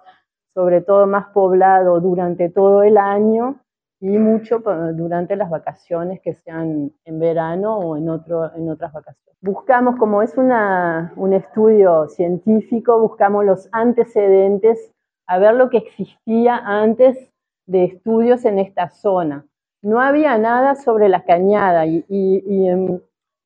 sobre 0.56 0.82
todo 0.82 1.06
más 1.06 1.28
poblado 1.28 2.00
durante 2.00 2.50
todo 2.50 2.84
el 2.84 2.98
año 2.98 3.60
y 4.02 4.18
mucho 4.18 4.60
durante 4.94 5.36
las 5.36 5.50
vacaciones 5.50 6.22
que 6.22 6.34
sean 6.34 6.92
en 7.04 7.20
verano 7.20 7.78
o 7.78 7.98
en, 7.98 8.10
otro, 8.10 8.54
en 8.56 8.70
otras 8.70 8.94
vacaciones. 8.94 9.36
Buscamos, 9.42 9.98
como 9.98 10.22
es 10.22 10.38
una, 10.38 11.14
un 11.16 11.34
estudio 11.34 12.08
científico, 12.08 13.00
buscamos 13.00 13.46
los 13.46 13.70
antecedentes 13.72 14.94
a 15.28 15.38
ver 15.38 15.56
lo 15.56 15.70
que 15.70 15.78
existía 15.78 16.58
antes 16.58 17.30
de 17.68 17.86
estudios 17.86 18.46
en 18.46 18.60
esta 18.60 18.90
zona. 18.90 19.46
No 19.82 20.02
había 20.02 20.38
nada 20.38 20.76
sobre 20.76 21.08
la 21.08 21.24
cañada 21.24 21.86
y, 21.86 22.04
y, 22.10 22.68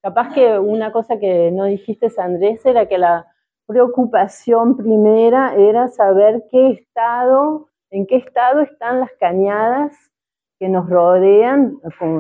capaz 0.01 0.33
que 0.33 0.57
una 0.60 0.91
cosa 0.91 1.19
que 1.19 1.51
no 1.51 1.65
dijiste, 1.65 2.10
Andrés, 2.17 2.65
era 2.65 2.88
que 2.88 2.98
la 2.98 3.27
preocupación 3.67 4.77
primera 4.77 5.55
era 5.55 5.88
saber 5.89 6.43
qué 6.51 6.72
estado, 6.72 7.67
en 7.91 8.05
qué 8.07 8.17
estado 8.17 8.62
están 8.62 9.00
las 9.00 9.12
cañadas 9.19 9.93
que 10.63 10.70
nos 10.70 10.89
rodean, 10.89 11.77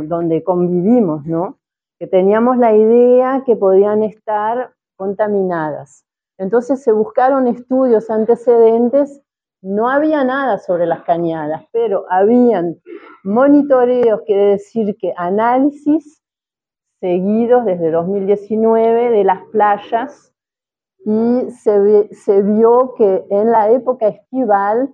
donde 0.09 0.43
convivimos, 0.43 1.25
¿no? 1.25 1.59
Que 1.97 2.07
teníamos 2.07 2.57
la 2.57 2.75
idea 2.75 3.43
que 3.45 3.55
podían 3.55 4.03
estar 4.03 4.73
contaminadas. 4.97 6.03
Entonces 6.37 6.83
se 6.83 6.91
buscaron 6.91 7.47
estudios 7.47 8.09
antecedentes, 8.09 9.21
no 9.61 9.87
había 9.87 10.25
nada 10.25 10.57
sobre 10.57 10.85
las 10.85 11.03
cañadas, 11.03 11.63
pero 11.71 12.03
habían 12.09 12.81
monitoreos, 13.23 14.23
quiere 14.25 14.47
decir 14.47 14.97
que 14.99 15.13
análisis 15.15 16.21
seguidos 16.99 17.63
desde 17.63 17.91
2019 17.91 19.09
de 19.09 19.23
las 19.23 19.41
playas 19.53 20.33
y 21.05 21.49
se, 21.49 22.13
se 22.13 22.41
vio 22.41 22.93
que 22.97 23.25
en 23.29 23.51
la 23.51 23.71
época 23.71 24.09
estival 24.09 24.93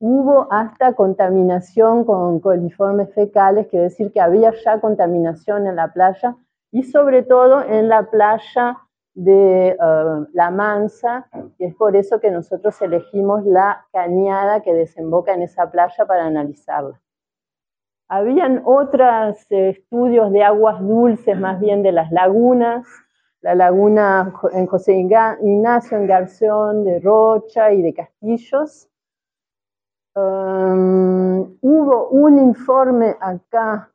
Hubo 0.00 0.46
hasta 0.52 0.92
contaminación 0.92 2.04
con 2.04 2.38
coliformes 2.38 3.12
fecales, 3.14 3.66
quiere 3.66 3.86
decir 3.86 4.12
que 4.12 4.20
había 4.20 4.52
ya 4.64 4.80
contaminación 4.80 5.66
en 5.66 5.74
la 5.74 5.92
playa 5.92 6.36
y 6.70 6.84
sobre 6.84 7.22
todo 7.22 7.62
en 7.62 7.88
la 7.88 8.08
playa 8.08 8.78
de 9.14 9.70
eh, 9.70 10.26
La 10.32 10.50
Mansa, 10.52 11.26
y 11.58 11.64
es 11.64 11.74
por 11.74 11.96
eso 11.96 12.20
que 12.20 12.30
nosotros 12.30 12.80
elegimos 12.80 13.44
la 13.44 13.86
cañada 13.92 14.60
que 14.60 14.72
desemboca 14.72 15.34
en 15.34 15.42
esa 15.42 15.68
playa 15.68 16.06
para 16.06 16.26
analizarla. 16.26 17.00
Habían 18.08 18.62
otros 18.64 19.44
estudios 19.50 20.30
de 20.30 20.44
aguas 20.44 20.80
dulces, 20.80 21.36
más 21.36 21.58
bien 21.58 21.82
de 21.82 21.90
las 21.90 22.12
lagunas, 22.12 22.86
la 23.40 23.56
laguna 23.56 24.32
en 24.52 24.66
José 24.66 24.94
Ignacio, 24.94 25.98
en 25.98 26.06
Garzón, 26.06 26.84
de 26.84 27.00
Rocha 27.00 27.72
y 27.72 27.82
de 27.82 27.94
Castillos, 27.94 28.87
Um, 30.18 31.56
hubo 31.60 32.08
un 32.08 32.38
informe 32.38 33.14
acá 33.20 33.92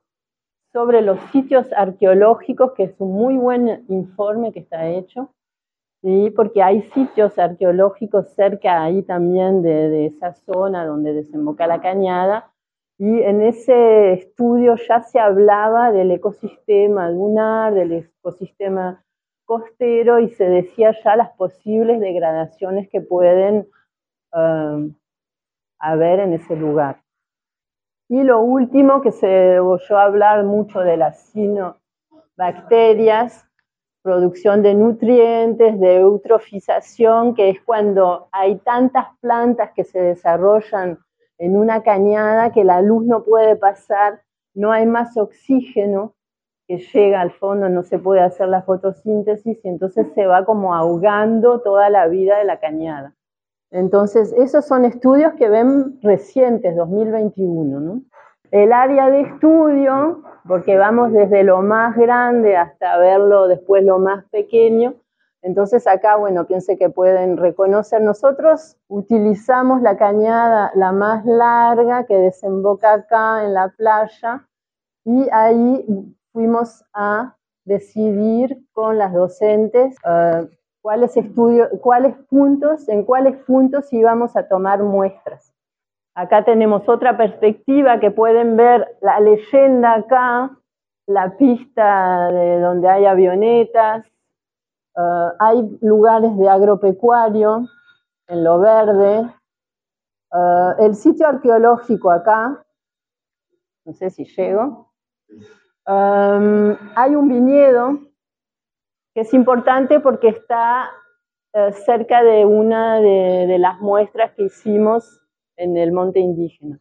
sobre 0.72 1.02
los 1.02 1.20
sitios 1.32 1.72
arqueológicos, 1.74 2.72
que 2.74 2.84
es 2.84 2.96
un 3.00 3.12
muy 3.14 3.36
buen 3.38 3.84
informe 3.90 4.54
que 4.54 4.62
está 4.62 4.88
hecho, 4.88 5.34
¿sí? 6.02 6.32
porque 6.36 6.64
hay 6.64 6.84
sitios 6.94 7.38
arqueológicos 7.38 8.30
cerca 8.36 8.84
ahí 8.84 9.04
también 9.04 9.62
de, 9.62 9.90
de 9.90 10.06
esa 10.06 10.34
zona 10.34 10.86
donde 10.86 11.14
desemboca 11.14 11.68
la 11.68 11.82
cañada, 11.82 12.52
y 12.98 13.22
en 13.22 13.42
ese 13.42 14.14
estudio 14.14 14.76
ya 14.76 15.02
se 15.02 15.20
hablaba 15.20 15.92
del 15.92 16.12
ecosistema 16.12 17.10
lunar, 17.10 17.74
del 17.74 17.92
ecosistema 17.92 19.04
costero, 19.46 20.20
y 20.20 20.30
se 20.30 20.46
decía 20.46 20.96
ya 21.04 21.18
las 21.18 21.32
posibles 21.32 22.00
degradaciones 22.00 22.88
que 22.90 23.02
pueden 23.02 23.68
um, 24.32 24.94
a 25.84 25.96
ver 25.96 26.22
en 26.22 26.32
ese 26.32 26.56
lugar. 26.56 27.02
Y 28.08 28.24
lo 28.24 28.40
último 28.40 29.02
que 29.02 29.12
se 29.12 29.60
oyó 29.60 29.98
hablar 29.98 30.46
mucho 30.46 30.80
de 30.80 30.96
las 30.96 31.34
bacterias, 32.38 33.46
producción 34.02 34.64
de 34.64 34.76
nutrientes, 34.76 35.78
de 35.80 35.98
eutrofización, 35.98 37.36
que 37.36 37.50
es 37.50 37.62
cuando 37.62 38.30
hay 38.32 38.60
tantas 38.60 39.08
plantas 39.20 39.72
que 39.76 39.84
se 39.84 40.00
desarrollan 40.00 41.00
en 41.38 41.58
una 41.58 41.84
cañada 41.84 42.54
que 42.54 42.64
la 42.64 42.82
luz 42.82 43.06
no 43.06 43.26
puede 43.26 43.58
pasar, 43.58 44.22
no 44.54 44.72
hay 44.72 44.86
más 44.86 45.18
oxígeno, 45.18 46.14
que 46.66 46.78
llega 46.78 47.20
al 47.20 47.32
fondo, 47.32 47.68
no 47.68 47.84
se 47.84 48.00
puede 48.00 48.22
hacer 48.22 48.48
la 48.48 48.62
fotosíntesis 48.62 49.60
y 49.62 49.68
entonces 49.68 50.08
se 50.16 50.28
va 50.28 50.46
como 50.46 50.76
ahogando 50.76 51.60
toda 51.60 51.90
la 51.90 52.08
vida 52.08 52.38
de 52.38 52.46
la 52.46 52.62
cañada. 52.62 53.16
Entonces, 53.74 54.32
esos 54.38 54.66
son 54.66 54.86
estudios 54.86 55.34
que 55.34 55.50
ven 55.50 56.00
recientes, 56.02 56.76
2021. 56.76 57.80
¿no? 57.80 58.02
El 58.52 58.72
área 58.72 59.10
de 59.10 59.22
estudio, 59.22 60.22
porque 60.48 60.78
vamos 60.78 61.12
desde 61.12 61.44
lo 61.44 61.62
más 61.64 61.98
grande 61.98 62.56
hasta 62.56 62.98
verlo 63.00 63.48
después 63.48 63.84
lo 63.84 63.98
más 63.98 64.26
pequeño, 64.26 64.94
entonces 65.42 65.88
acá, 65.88 66.16
bueno, 66.16 66.46
piense 66.46 66.78
que 66.78 66.90
pueden 66.90 67.36
reconocer, 67.36 68.02
nosotros 68.02 68.78
utilizamos 68.88 69.82
la 69.82 69.98
cañada 69.98 70.72
la 70.74 70.94
más 70.94 71.26
larga 71.26 72.06
que 72.06 72.16
desemboca 72.16 72.94
acá 72.94 73.44
en 73.44 73.54
la 73.54 73.68
playa 73.70 74.48
y 75.04 75.28
ahí 75.34 75.86
fuimos 76.32 76.86
a 76.94 77.36
decidir 77.66 78.66
con 78.72 78.98
las 78.98 79.12
docentes 79.12 79.98
uh, 80.06 80.48
cuáles 80.84 81.18
estudios, 81.18 81.70
cuáles 81.82 82.16
puntos, 82.30 82.88
en 82.90 83.04
cuáles 83.04 83.36
puntos 83.46 83.92
íbamos 83.92 84.36
a 84.36 84.48
tomar 84.48 84.84
muestras. 84.84 85.52
Acá 86.14 86.46
tenemos 86.46 86.88
otra 86.88 87.18
perspectiva 87.18 88.00
que 88.00 88.12
pueden 88.12 88.56
ver 88.56 89.00
la 89.02 89.20
leyenda 89.20 89.96
acá, 89.96 90.52
la 91.08 91.36
pista 91.38 92.32
de 92.32 92.60
donde 92.60 92.88
hay 92.88 93.06
avionetas, 93.06 94.06
Uh, 94.96 95.32
hay 95.40 95.80
lugares 95.82 96.38
de 96.38 96.48
agropecuario 96.48 97.68
en 98.28 98.44
lo 98.44 98.60
verde. 98.60 99.28
Uh, 100.32 100.84
el 100.84 100.94
sitio 100.94 101.28
arqueológico 101.28 102.12
acá, 102.12 102.64
no 103.86 103.94
sé 103.94 104.12
si 104.12 104.26
llego. 104.26 104.92
Um, 105.88 106.78
hay 106.96 107.16
un 107.16 107.28
viñedo 107.28 108.00
que 109.14 109.22
es 109.22 109.34
importante 109.34 110.00
porque 110.00 110.30
está 110.30 110.90
uh, 111.54 111.72
cerca 111.72 112.24
de 112.24 112.46
una 112.46 113.00
de, 113.00 113.48
de, 113.48 113.58
las 113.60 113.80
muestras 113.80 114.32
que 114.32 114.44
hicimos 114.44 115.22
en 115.56 115.78
el 115.78 115.92
monte 115.92 116.20
indígena. 116.20 116.80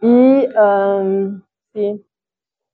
Y, 0.00 0.46
um, 0.56 1.42
sí. 1.72 2.06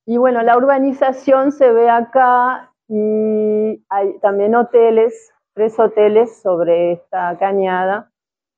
y 0.07 0.17
bueno, 0.17 0.43
la 0.43 0.57
urbanización 0.57 1.53
se 1.53 1.73
ve 1.73 1.89
acá 1.89 2.73
y 2.89 3.85
hay 3.89 4.19
también 4.21 4.55
hoteles, 4.55 5.33
tres 5.55 5.79
hoteles 5.79 6.41
sobre 6.43 6.93
esta 6.93 7.37
cañada. 7.39 8.11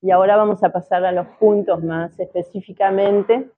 Y 0.03 0.11
ahora 0.11 0.37
vamos 0.37 0.63
a 0.63 0.71
pasar 0.71 1.05
a 1.05 1.13
los 1.13 1.27
puntos 1.39 1.83
más 1.83 2.19
específicamente. 2.21 3.51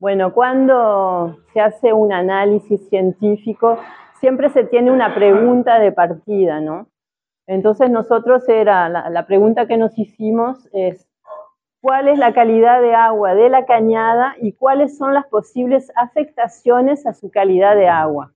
Bueno, 0.00 0.32
cuando 0.32 1.38
se 1.52 1.60
hace 1.60 1.92
un 1.92 2.12
análisis 2.12 2.88
científico, 2.88 3.78
siempre 4.20 4.50
se 4.50 4.64
tiene 4.64 4.90
una 4.90 5.14
pregunta 5.14 5.78
de 5.78 5.92
partida, 5.92 6.60
¿no? 6.60 6.88
Entonces 7.46 7.90
nosotros 7.90 8.48
era, 8.48 8.88
la, 8.88 9.08
la 9.10 9.26
pregunta 9.26 9.66
que 9.66 9.76
nos 9.76 9.98
hicimos 9.98 10.68
es, 10.72 11.08
¿cuál 11.80 12.08
es 12.08 12.18
la 12.18 12.32
calidad 12.32 12.82
de 12.82 12.94
agua 12.94 13.34
de 13.34 13.48
la 13.48 13.64
cañada 13.64 14.34
y 14.40 14.52
cuáles 14.52 14.98
son 14.98 15.14
las 15.14 15.26
posibles 15.26 15.90
afectaciones 15.96 17.06
a 17.06 17.14
su 17.14 17.30
calidad 17.30 17.74
de 17.76 17.88
agua? 17.88 18.32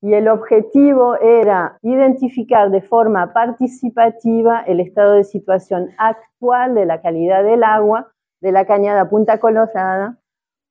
y 0.00 0.14
el 0.14 0.28
objetivo 0.28 1.16
era 1.16 1.78
identificar 1.82 2.70
de 2.70 2.82
forma 2.82 3.32
participativa 3.32 4.62
el 4.62 4.80
estado 4.80 5.14
de 5.14 5.24
situación 5.24 5.90
actual 5.98 6.74
de 6.74 6.86
la 6.86 7.00
calidad 7.00 7.42
del 7.42 7.64
agua 7.64 8.12
de 8.40 8.52
la 8.52 8.64
cañada 8.64 9.08
Punta 9.08 9.40
Colorada, 9.40 10.18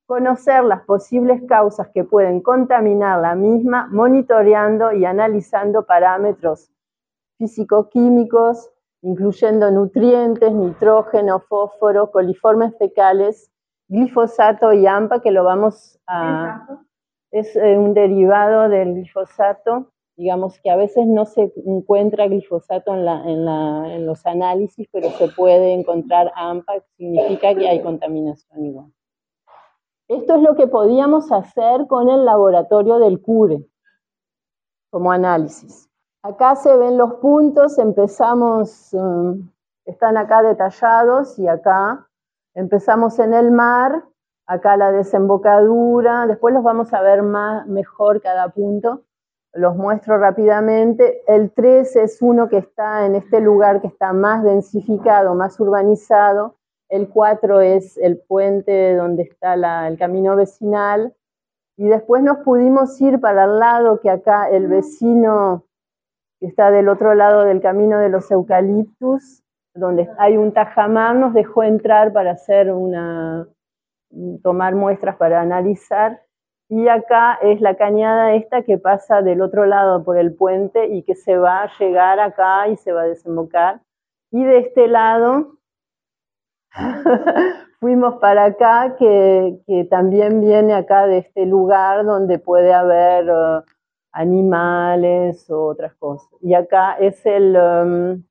conocer 0.08 0.64
las 0.64 0.86
posibles 0.86 1.42
causas 1.46 1.88
que 1.92 2.02
pueden 2.02 2.40
contaminar 2.40 3.20
la 3.20 3.34
misma, 3.34 3.88
monitoreando 3.92 4.90
y 4.94 5.04
analizando 5.04 5.84
parámetros 5.84 6.70
físico-químicos, 7.36 8.70
incluyendo 9.02 9.70
nutrientes, 9.70 10.50
nitrógeno, 10.50 11.40
fósforo, 11.40 12.10
coliformes 12.10 12.74
fecales, 12.78 13.52
glifosato 13.86 14.72
y 14.72 14.86
AMPA, 14.86 15.20
que 15.20 15.30
lo 15.30 15.44
vamos 15.44 16.00
a 16.06 16.66
es 17.30 17.54
eh, 17.56 17.76
un 17.76 17.92
derivado 17.92 18.70
del 18.70 18.94
glifosato, 18.94 19.92
digamos 20.16 20.58
que 20.60 20.70
a 20.70 20.76
veces 20.76 21.06
no 21.06 21.26
se 21.26 21.52
encuentra 21.66 22.28
glifosato 22.28 22.94
en, 22.94 23.04
la, 23.04 23.22
en, 23.26 23.44
la, 23.44 23.94
en 23.94 24.06
los 24.06 24.24
análisis, 24.24 24.88
pero 24.90 25.10
se 25.10 25.28
puede 25.28 25.74
encontrar 25.74 26.32
AMPA, 26.34 26.80
significa 26.96 27.54
que 27.54 27.68
hay 27.68 27.82
contaminación 27.82 28.64
igual. 28.64 28.90
Esto 30.08 30.36
es 30.36 30.42
lo 30.42 30.54
que 30.54 30.66
podíamos 30.66 31.30
hacer 31.30 31.86
con 31.86 32.08
el 32.08 32.24
laboratorio 32.24 32.98
del 32.98 33.20
CURE, 33.20 33.62
como 34.90 35.12
análisis. 35.12 35.90
Acá 36.22 36.56
se 36.56 36.74
ven 36.76 36.96
los 36.96 37.14
puntos, 37.14 37.78
empezamos, 37.78 38.94
um, 38.94 39.50
están 39.84 40.16
acá 40.16 40.42
detallados 40.42 41.38
y 41.38 41.46
acá 41.46 42.08
empezamos 42.54 43.18
en 43.18 43.34
el 43.34 43.50
mar, 43.50 44.02
acá 44.46 44.78
la 44.78 44.92
desembocadura, 44.92 46.26
después 46.26 46.54
los 46.54 46.62
vamos 46.62 46.94
a 46.94 47.02
ver 47.02 47.22
más, 47.22 47.66
mejor 47.66 48.22
cada 48.22 48.48
punto, 48.48 49.02
los 49.52 49.76
muestro 49.76 50.16
rápidamente. 50.16 51.22
El 51.26 51.52
3 51.52 51.96
es 51.96 52.22
uno 52.22 52.48
que 52.48 52.58
está 52.58 53.04
en 53.04 53.14
este 53.14 53.40
lugar 53.40 53.82
que 53.82 53.88
está 53.88 54.14
más 54.14 54.42
densificado, 54.42 55.34
más 55.34 55.60
urbanizado. 55.60 56.57
El 56.88 57.08
4 57.08 57.60
es 57.60 57.96
el 57.98 58.18
puente 58.18 58.94
donde 58.94 59.24
está 59.24 59.56
la, 59.56 59.88
el 59.88 59.98
camino 59.98 60.36
vecinal. 60.36 61.14
Y 61.76 61.86
después 61.86 62.22
nos 62.22 62.38
pudimos 62.38 63.00
ir 63.00 63.20
para 63.20 63.44
el 63.44 63.58
lado 63.58 64.00
que 64.00 64.10
acá 64.10 64.50
el 64.50 64.68
vecino 64.68 65.64
que 66.40 66.46
está 66.46 66.70
del 66.70 66.88
otro 66.88 67.14
lado 67.14 67.44
del 67.44 67.60
camino 67.60 67.98
de 67.98 68.08
los 68.08 68.30
eucaliptus, 68.30 69.42
donde 69.74 70.08
hay 70.18 70.36
un 70.36 70.52
tajamar, 70.52 71.16
nos 71.16 71.34
dejó 71.34 71.62
entrar 71.62 72.12
para 72.12 72.32
hacer 72.32 72.72
una, 72.72 73.46
tomar 74.42 74.74
muestras 74.74 75.16
para 75.16 75.40
analizar. 75.40 76.22
Y 76.70 76.88
acá 76.88 77.38
es 77.42 77.60
la 77.60 77.76
cañada 77.76 78.34
esta 78.34 78.62
que 78.62 78.76
pasa 78.76 79.22
del 79.22 79.40
otro 79.40 79.64
lado 79.66 80.04
por 80.04 80.18
el 80.18 80.34
puente 80.34 80.86
y 80.88 81.02
que 81.02 81.14
se 81.14 81.36
va 81.38 81.62
a 81.62 81.70
llegar 81.78 82.20
acá 82.20 82.68
y 82.68 82.76
se 82.76 82.92
va 82.92 83.02
a 83.02 83.06
desembocar. 83.06 83.80
Y 84.30 84.44
de 84.44 84.58
este 84.58 84.86
lado 84.86 85.57
fuimos 87.80 88.16
para 88.16 88.46
acá, 88.46 88.96
que, 88.98 89.86
también 89.90 90.40
viene 90.40 90.74
acá 90.74 91.06
de 91.06 91.18
este 91.18 91.46
lugar 91.46 92.04
donde 92.04 92.38
puede 92.38 92.72
haber 92.72 93.30
uh, 93.30 93.62
animales 94.12 95.48
o 95.50 95.66
otras 95.66 95.94
cosas. 95.94 96.28
Y 96.40 96.54
acá 96.54 96.94
es 96.94 97.24
el, 97.26 97.56
um, 97.56 98.22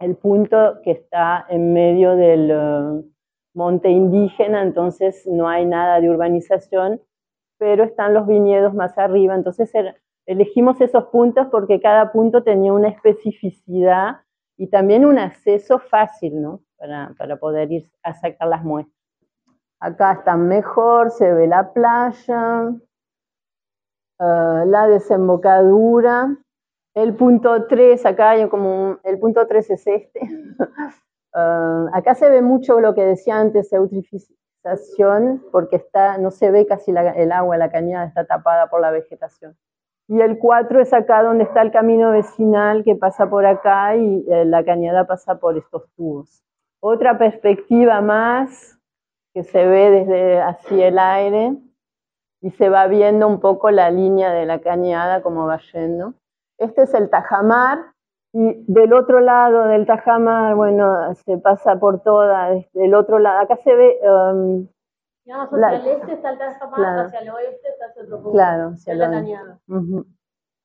el 0.00 0.16
punto 0.16 0.80
que 0.82 0.92
está 0.92 1.46
en 1.48 1.72
medio 1.72 2.16
del... 2.16 2.50
Uh, 2.50 3.18
monte 3.58 3.90
indígena, 3.90 4.62
entonces 4.62 5.26
no 5.26 5.48
hay 5.48 5.66
nada 5.66 6.00
de 6.00 6.08
urbanización, 6.08 7.02
pero 7.58 7.84
están 7.84 8.14
los 8.14 8.26
viñedos 8.26 8.72
más 8.72 8.96
arriba. 8.96 9.34
Entonces 9.34 9.70
elegimos 10.26 10.80
esos 10.80 11.04
puntos 11.06 11.48
porque 11.50 11.80
cada 11.80 12.12
punto 12.12 12.42
tenía 12.44 12.72
una 12.72 12.88
especificidad 12.88 14.20
y 14.58 14.66
también 14.66 15.06
un 15.06 15.18
acceso 15.18 15.78
fácil, 15.78 16.42
¿no? 16.42 16.60
Para, 16.76 17.14
para 17.16 17.36
poder 17.36 17.72
ir 17.72 17.90
a 18.02 18.12
sacar 18.12 18.48
las 18.48 18.64
muestras. 18.64 18.94
Acá 19.80 20.12
están 20.12 20.48
mejor, 20.48 21.12
se 21.12 21.32
ve 21.32 21.46
la 21.46 21.72
playa, 21.72 22.68
uh, 24.18 24.66
la 24.66 24.88
desembocadura. 24.88 26.36
El 26.94 27.14
punto 27.14 27.66
3, 27.66 28.04
acá 28.04 28.30
hay 28.30 28.48
como 28.48 28.98
el 29.04 29.20
punto 29.20 29.46
3 29.46 29.70
es 29.70 29.86
este, 29.86 30.20
Uh, 31.34 31.88
acá 31.92 32.14
se 32.14 32.28
ve 32.28 32.40
mucho 32.40 32.80
lo 32.80 32.94
que 32.94 33.04
decía 33.04 33.38
antes, 33.38 33.70
eutrificación, 33.72 35.44
porque 35.52 35.76
está, 35.76 36.16
no 36.16 36.30
se 36.30 36.50
ve 36.50 36.66
casi 36.66 36.90
el 36.90 37.32
agua, 37.32 37.58
la 37.58 37.70
cañada 37.70 38.06
está 38.06 38.24
tapada 38.24 38.68
por 38.70 38.80
la 38.80 38.90
vegetación. 38.90 39.54
Y 40.08 40.20
el 40.22 40.38
4 40.38 40.80
es 40.80 40.92
acá 40.94 41.22
donde 41.22 41.44
está 41.44 41.60
el 41.60 41.70
camino 41.70 42.10
vecinal 42.10 42.82
que 42.82 42.96
pasa 42.96 43.28
por 43.28 43.44
acá 43.44 43.94
y 43.94 44.24
eh, 44.30 44.46
la 44.46 44.64
cañada 44.64 45.06
pasa 45.06 45.38
por 45.38 45.58
estos 45.58 45.84
tubos. 45.96 46.42
Otra 46.80 47.18
perspectiva 47.18 48.00
más 48.00 48.78
que 49.34 49.44
se 49.44 49.66
ve 49.66 49.90
desde 49.90 50.40
hacia 50.40 50.88
el 50.88 50.98
aire 50.98 51.56
y 52.40 52.50
se 52.52 52.70
va 52.70 52.86
viendo 52.86 53.26
un 53.26 53.40
poco 53.40 53.70
la 53.70 53.90
línea 53.90 54.32
de 54.32 54.46
la 54.46 54.60
cañada 54.60 55.22
como 55.22 55.46
va 55.46 55.58
yendo. 55.72 56.14
Este 56.56 56.82
es 56.82 56.94
el 56.94 57.10
Tajamar, 57.10 57.78
y 58.32 58.64
del 58.66 58.92
otro 58.92 59.20
lado 59.20 59.64
del 59.64 59.86
Tajamar, 59.86 60.54
bueno, 60.54 61.14
se 61.14 61.38
pasa 61.38 61.78
por 61.78 62.02
toda, 62.02 62.50
del 62.72 62.94
otro 62.94 63.18
lado, 63.18 63.40
acá 63.40 63.56
se 63.62 63.74
ve... 63.74 63.98
Um, 64.02 64.68
Digamos, 65.28 65.48
hacia 65.48 65.58
la, 65.58 65.76
el 65.76 65.86
este 65.88 66.12
está 66.14 66.30
el 66.30 66.38
claro, 66.38 67.02
hacia 67.02 67.18
el 67.20 67.28
oeste 67.28 67.68
está 67.68 67.84
el 67.94 68.06
otro 68.06 68.16
punto. 68.16 68.32
Claro, 68.32 68.68
hacia 68.68 68.94
la 68.94 69.10
cañada. 69.10 69.58
Uh 69.68 69.74
-huh. 69.74 70.06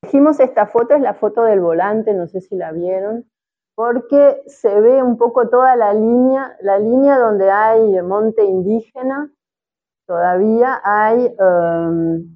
Dijimos 0.04 0.40
esta 0.40 0.64
foto, 0.64 0.94
es 0.94 1.02
la 1.02 1.12
foto 1.12 1.42
del 1.44 1.60
volante, 1.60 2.14
no 2.14 2.26
sé 2.26 2.40
si 2.40 2.56
la 2.56 2.72
vieron, 2.72 3.30
porque 3.74 4.42
se 4.46 4.80
ve 4.80 5.02
un 5.02 5.18
poco 5.18 5.50
toda 5.50 5.76
la 5.76 5.92
línea, 5.92 6.56
la 6.60 6.78
línea 6.78 7.18
donde 7.18 7.50
hay 7.50 8.00
monte 8.00 8.42
indígena, 8.42 9.30
todavía 10.06 10.80
hay 10.82 11.36
um, 11.38 12.34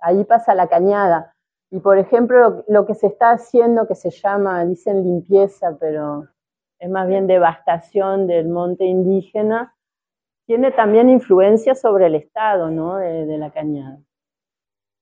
ahí 0.00 0.24
pasa 0.24 0.54
la 0.54 0.68
cañada. 0.68 1.34
Y 1.70 1.80
por 1.80 1.98
ejemplo, 1.98 2.64
lo, 2.68 2.86
que 2.86 2.94
se 2.94 3.08
está 3.08 3.32
haciendo, 3.32 3.86
que 3.86 3.96
se 3.96 4.08
llama, 4.08 4.64
dicen 4.64 5.02
limpieza, 5.02 5.76
pero 5.78 6.26
es 6.78 6.88
más 6.88 7.06
bien 7.06 7.26
devastación 7.26 8.26
del 8.26 8.48
monte 8.48 8.84
indígena, 8.86 9.75
tiene 10.46 10.70
también 10.70 11.10
influencia 11.10 11.74
sobre 11.74 12.06
el 12.06 12.14
estado 12.14 12.70
¿no? 12.70 12.96
de, 12.96 13.36
la 13.36 13.50
cañada. 13.50 13.98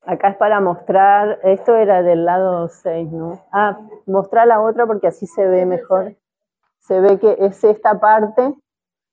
Acá 0.02 0.30
es 0.30 0.36
para 0.36 0.60
mostrar, 0.60 1.38
esto 1.44 1.76
era 1.76 2.02
del 2.02 2.24
lado 2.24 2.68
6, 2.68 3.12
¿no? 3.12 3.42
Ah, 3.52 3.78
mostrar 4.06 4.46
la 4.46 4.60
otra 4.60 4.86
porque 4.86 5.06
así 5.06 5.26
se 5.26 5.46
ve 5.46 5.64
mejor. 5.64 6.16
Se 6.78 7.00
ve 7.00 7.18
que 7.18 7.36
es 7.40 7.64
esta 7.64 7.98
parte 8.00 8.54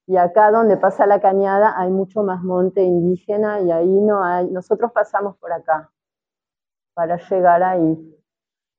y 0.07 0.17
acá 0.17 0.51
donde 0.51 0.75
pasa 0.75 1.05
la 1.05 1.21
cañada 1.21 1.73
hay 1.77 1.89
mucho 1.89 2.23
más 2.23 2.43
monte 2.43 2.81
indígena 2.81 3.61
y 3.61 3.71
ahí 3.71 4.01
no 4.01 4.23
hay, 4.23 4.49
nosotros 4.51 4.91
pasamos 4.91 5.37
por 5.37 5.53
acá 5.53 5.89
para 6.93 7.17
llegar 7.17 7.63
ahí. 7.63 8.17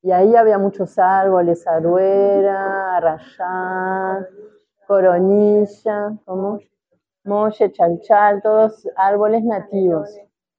Y 0.03 0.11
ahí 0.11 0.37
había 0.37 0.59
muchos 0.59 0.99
árboles, 0.99 1.67
aruera, 1.67 2.97
arrayán, 2.97 4.27
coronilla, 4.87 6.13
¿cómo? 6.25 6.59
Molle, 7.25 7.73
chalchal, 7.73 8.43
todos 8.43 8.89
árboles 8.97 9.45
nativos, 9.45 10.11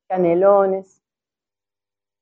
canelones. 0.08 1.02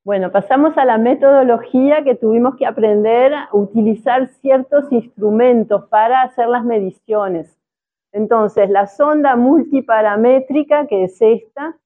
Bueno, 0.04 0.32
pasamos 0.32 0.76
a 0.78 0.86
la 0.86 0.98
metodología 0.98 2.04
que 2.04 2.16
tuvimos 2.16 2.56
que 2.56 2.66
aprender 2.66 3.34
a 3.34 3.50
utilizar 3.54 4.28
ciertos 4.42 4.92
instrumentos 4.92 5.86
para 5.90 6.24
hacer 6.24 6.48
las 6.48 6.66
mediciones. 6.66 7.56
Entonces, 8.12 8.70
la 8.70 8.88
sonda 8.88 9.36
multiparamétrica, 9.36 10.88
que 10.88 11.04
es 11.04 11.22
esta, 11.22 11.78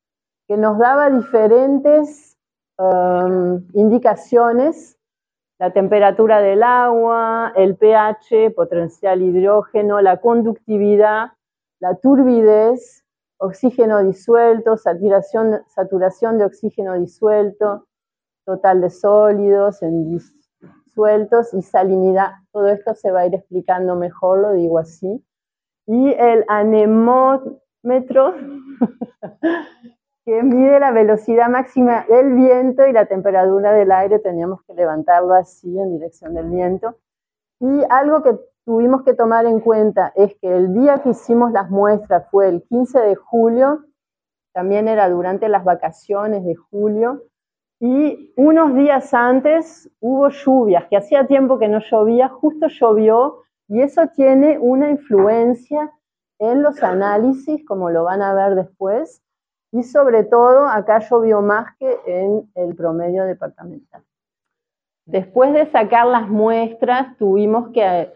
que 0.47 0.57
nos 0.57 0.77
daba 0.79 1.09
diferentes 1.09 2.37
um, 2.77 3.67
indicaciones, 3.73 4.97
la 5.59 5.71
temperatura 5.71 6.39
del 6.39 6.63
agua, 6.63 7.53
el 7.55 7.75
pH, 7.75 8.51
potencial 8.55 9.21
hidrógeno, 9.21 10.01
la 10.01 10.17
conductividad, 10.17 11.31
la 11.85 11.93
turbidez, 11.93 13.05
oxígeno 13.37 14.03
disuelto, 14.03 14.75
saturación, 14.75 15.61
saturación 15.67 16.39
de 16.39 16.45
oxígeno 16.45 16.99
disuelto, 16.99 17.85
total 18.43 18.81
de 18.81 18.89
sólidos 18.89 19.83
en 19.83 20.09
disueltos 20.09 21.53
y 21.53 21.61
salinidad. 21.61 22.31
Todo 22.51 22.69
esto 22.69 22.95
se 22.95 23.11
va 23.11 23.19
a 23.19 23.27
ir 23.27 23.35
explicando 23.35 23.95
mejor, 23.95 24.39
lo 24.39 24.53
digo 24.53 24.79
así. 24.79 25.23
Y 25.85 26.11
el 26.13 26.43
anemómetro, 26.47 27.59
que 30.25 30.41
mide 30.41 30.79
la 30.79 30.89
velocidad 30.89 31.49
máxima 31.49 32.03
del 32.09 32.33
viento 32.33 32.87
y 32.87 32.93
la 32.93 33.05
temperatura 33.05 33.73
del 33.73 33.91
aire, 33.91 34.17
teníamos 34.17 34.63
que 34.63 34.73
levantarlo 34.73 35.35
así 35.35 35.77
en 35.77 35.91
dirección 35.91 36.33
del 36.33 36.49
viento. 36.49 36.95
Y 37.59 37.83
algo 37.91 38.23
que 38.23 38.39
tuvimos 38.65 39.04
que 39.04 39.13
tomar 39.13 39.45
en 39.45 39.60
cuenta 39.60 40.12
es 40.15 40.36
que 40.41 40.54
el 40.54 40.73
día 40.73 40.99
que 41.04 41.10
hicimos 41.10 41.51
las 41.51 41.69
muestras 41.69 42.28
fue 42.32 42.49
el 42.49 42.63
15 42.63 42.99
de 42.99 43.15
julio, 43.15 43.86
también 44.54 44.88
era 44.88 45.08
durante 45.10 45.47
las 45.47 45.63
vacaciones 45.63 46.43
de 46.43 46.56
julio, 46.56 47.23
y 47.80 48.34
unos 48.38 48.73
días 48.73 49.13
antes 49.13 49.89
hubo 49.99 50.30
lluvias, 50.30 50.86
que 50.89 50.97
hacía 50.97 51.28
tiempo 51.28 51.60
que 51.60 51.67
no 51.67 51.80
llovía, 51.80 52.30
justo 52.30 52.67
llovió, 52.67 53.43
y 53.67 53.82
eso 53.82 54.08
tiene 54.15 54.58
una 54.60 54.89
influencia 54.89 55.91
en 56.39 56.63
los 56.63 56.82
análisis, 56.84 57.65
como 57.65 57.89
lo 57.89 58.04
van 58.04 58.21
a 58.21 58.34
ver 58.34 58.56
después, 58.56 59.21
y 59.71 59.84
sobre 59.84 60.23
todo 60.23 60.67
acá 60.67 60.99
llovió 60.99 61.41
más 61.41 61.75
que 61.78 61.99
en 62.06 62.49
el 62.56 62.75
promedio 62.75 63.25
departamental. 63.25 64.04
Después 65.06 65.54
de 65.54 65.65
sacar 65.67 66.08
las 66.08 66.30
muestras, 66.30 67.15
tuvimos 67.17 67.69
que 67.69 68.13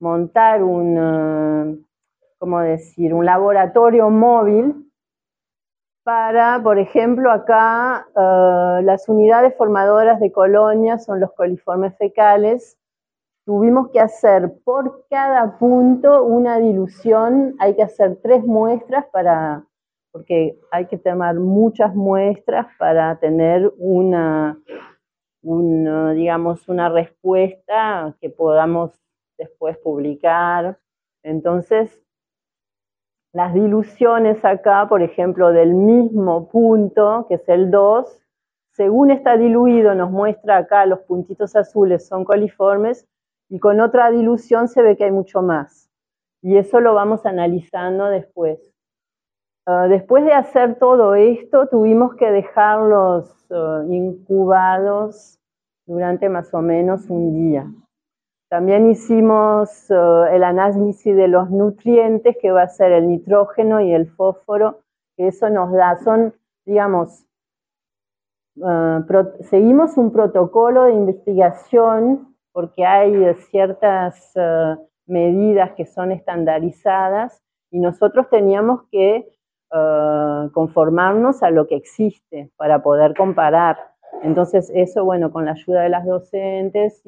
montar 0.00 0.62
un, 0.62 0.96
eh, 0.98 1.84
¿cómo 2.38 2.60
decir? 2.60 3.14
un 3.14 3.24
laboratorio 3.24 4.10
móvil 4.10 4.86
para, 6.04 6.60
por 6.62 6.78
ejemplo, 6.78 7.32
acá 7.32 8.06
eh, 8.14 8.82
las 8.84 9.08
unidades 9.08 9.56
formadoras 9.56 10.20
de 10.20 10.30
colonias 10.30 11.04
son 11.04 11.18
los 11.18 11.32
coliformes 11.32 11.96
fecales. 11.98 12.78
Tuvimos 13.44 13.90
que 13.90 13.98
hacer 14.00 14.52
por 14.64 15.06
cada 15.10 15.58
punto 15.58 16.22
una 16.22 16.58
dilución, 16.58 17.56
hay 17.58 17.74
que 17.74 17.82
hacer 17.82 18.18
tres 18.22 18.44
muestras 18.44 19.06
para, 19.06 19.64
porque 20.12 20.58
hay 20.70 20.86
que 20.86 20.98
tomar 20.98 21.34
muchas 21.36 21.94
muestras 21.94 22.66
para 22.78 23.18
tener 23.18 23.72
una, 23.78 24.60
una 25.42 26.12
digamos, 26.12 26.68
una 26.68 26.88
respuesta 26.88 28.14
que 28.20 28.30
podamos 28.30 28.92
después 29.38 29.76
publicar. 29.78 30.78
Entonces, 31.22 32.02
las 33.32 33.52
diluciones 33.52 34.44
acá, 34.44 34.88
por 34.88 35.02
ejemplo, 35.02 35.52
del 35.52 35.74
mismo 35.74 36.48
punto, 36.48 37.26
que 37.28 37.34
es 37.34 37.48
el 37.48 37.70
2, 37.70 38.22
según 38.70 39.10
está 39.10 39.36
diluido, 39.36 39.94
nos 39.94 40.10
muestra 40.10 40.58
acá 40.58 40.86
los 40.86 41.00
puntitos 41.00 41.56
azules 41.56 42.06
son 42.06 42.24
coliformes 42.24 43.06
y 43.48 43.58
con 43.58 43.80
otra 43.80 44.10
dilución 44.10 44.68
se 44.68 44.82
ve 44.82 44.96
que 44.96 45.04
hay 45.04 45.12
mucho 45.12 45.42
más. 45.42 45.90
Y 46.42 46.58
eso 46.58 46.80
lo 46.80 46.94
vamos 46.94 47.26
analizando 47.26 48.06
después. 48.06 48.72
Ah, 49.66 49.88
después 49.88 50.24
de 50.24 50.32
hacer 50.32 50.78
todo 50.78 51.14
esto, 51.14 51.66
tuvimos 51.68 52.14
que 52.14 52.30
dejarlos 52.30 53.46
ah, 53.50 53.82
incubados 53.88 55.40
durante 55.86 56.28
más 56.28 56.54
o 56.54 56.62
menos 56.62 57.10
un 57.10 57.34
día. 57.34 57.66
También 58.48 58.88
hicimos 58.88 59.90
eh, 59.90 59.94
el 60.32 60.44
análisis 60.44 61.16
de 61.16 61.26
los 61.26 61.50
nutrientes, 61.50 62.36
que 62.40 62.52
va 62.52 62.62
a 62.62 62.68
ser 62.68 62.92
el 62.92 63.08
nitrógeno 63.08 63.80
y 63.80 63.92
el 63.92 64.06
fósforo, 64.06 64.82
que 65.16 65.28
eso 65.28 65.50
nos 65.50 65.72
da, 65.72 65.98
son, 65.98 66.32
digamos, 66.64 67.26
eh, 68.56 69.00
seguimos 69.40 69.96
un 69.96 70.12
protocolo 70.12 70.84
de 70.84 70.92
investigación 70.92 72.36
porque 72.52 72.86
hay 72.86 73.34
ciertas 73.50 74.32
eh, 74.36 74.76
medidas 75.06 75.72
que 75.72 75.84
son 75.84 76.12
estandarizadas 76.12 77.42
y 77.70 77.80
nosotros 77.80 78.28
teníamos 78.30 78.82
que 78.90 79.28
conformarnos 80.52 81.42
a 81.42 81.50
lo 81.50 81.66
que 81.66 81.74
existe 81.74 82.50
para 82.56 82.82
poder 82.82 83.14
comparar. 83.14 83.76
Entonces, 84.22 84.70
eso, 84.74 85.04
bueno, 85.04 85.30
con 85.30 85.44
la 85.44 85.52
ayuda 85.52 85.82
de 85.82 85.88
las 85.88 86.04
docentes 86.04 87.02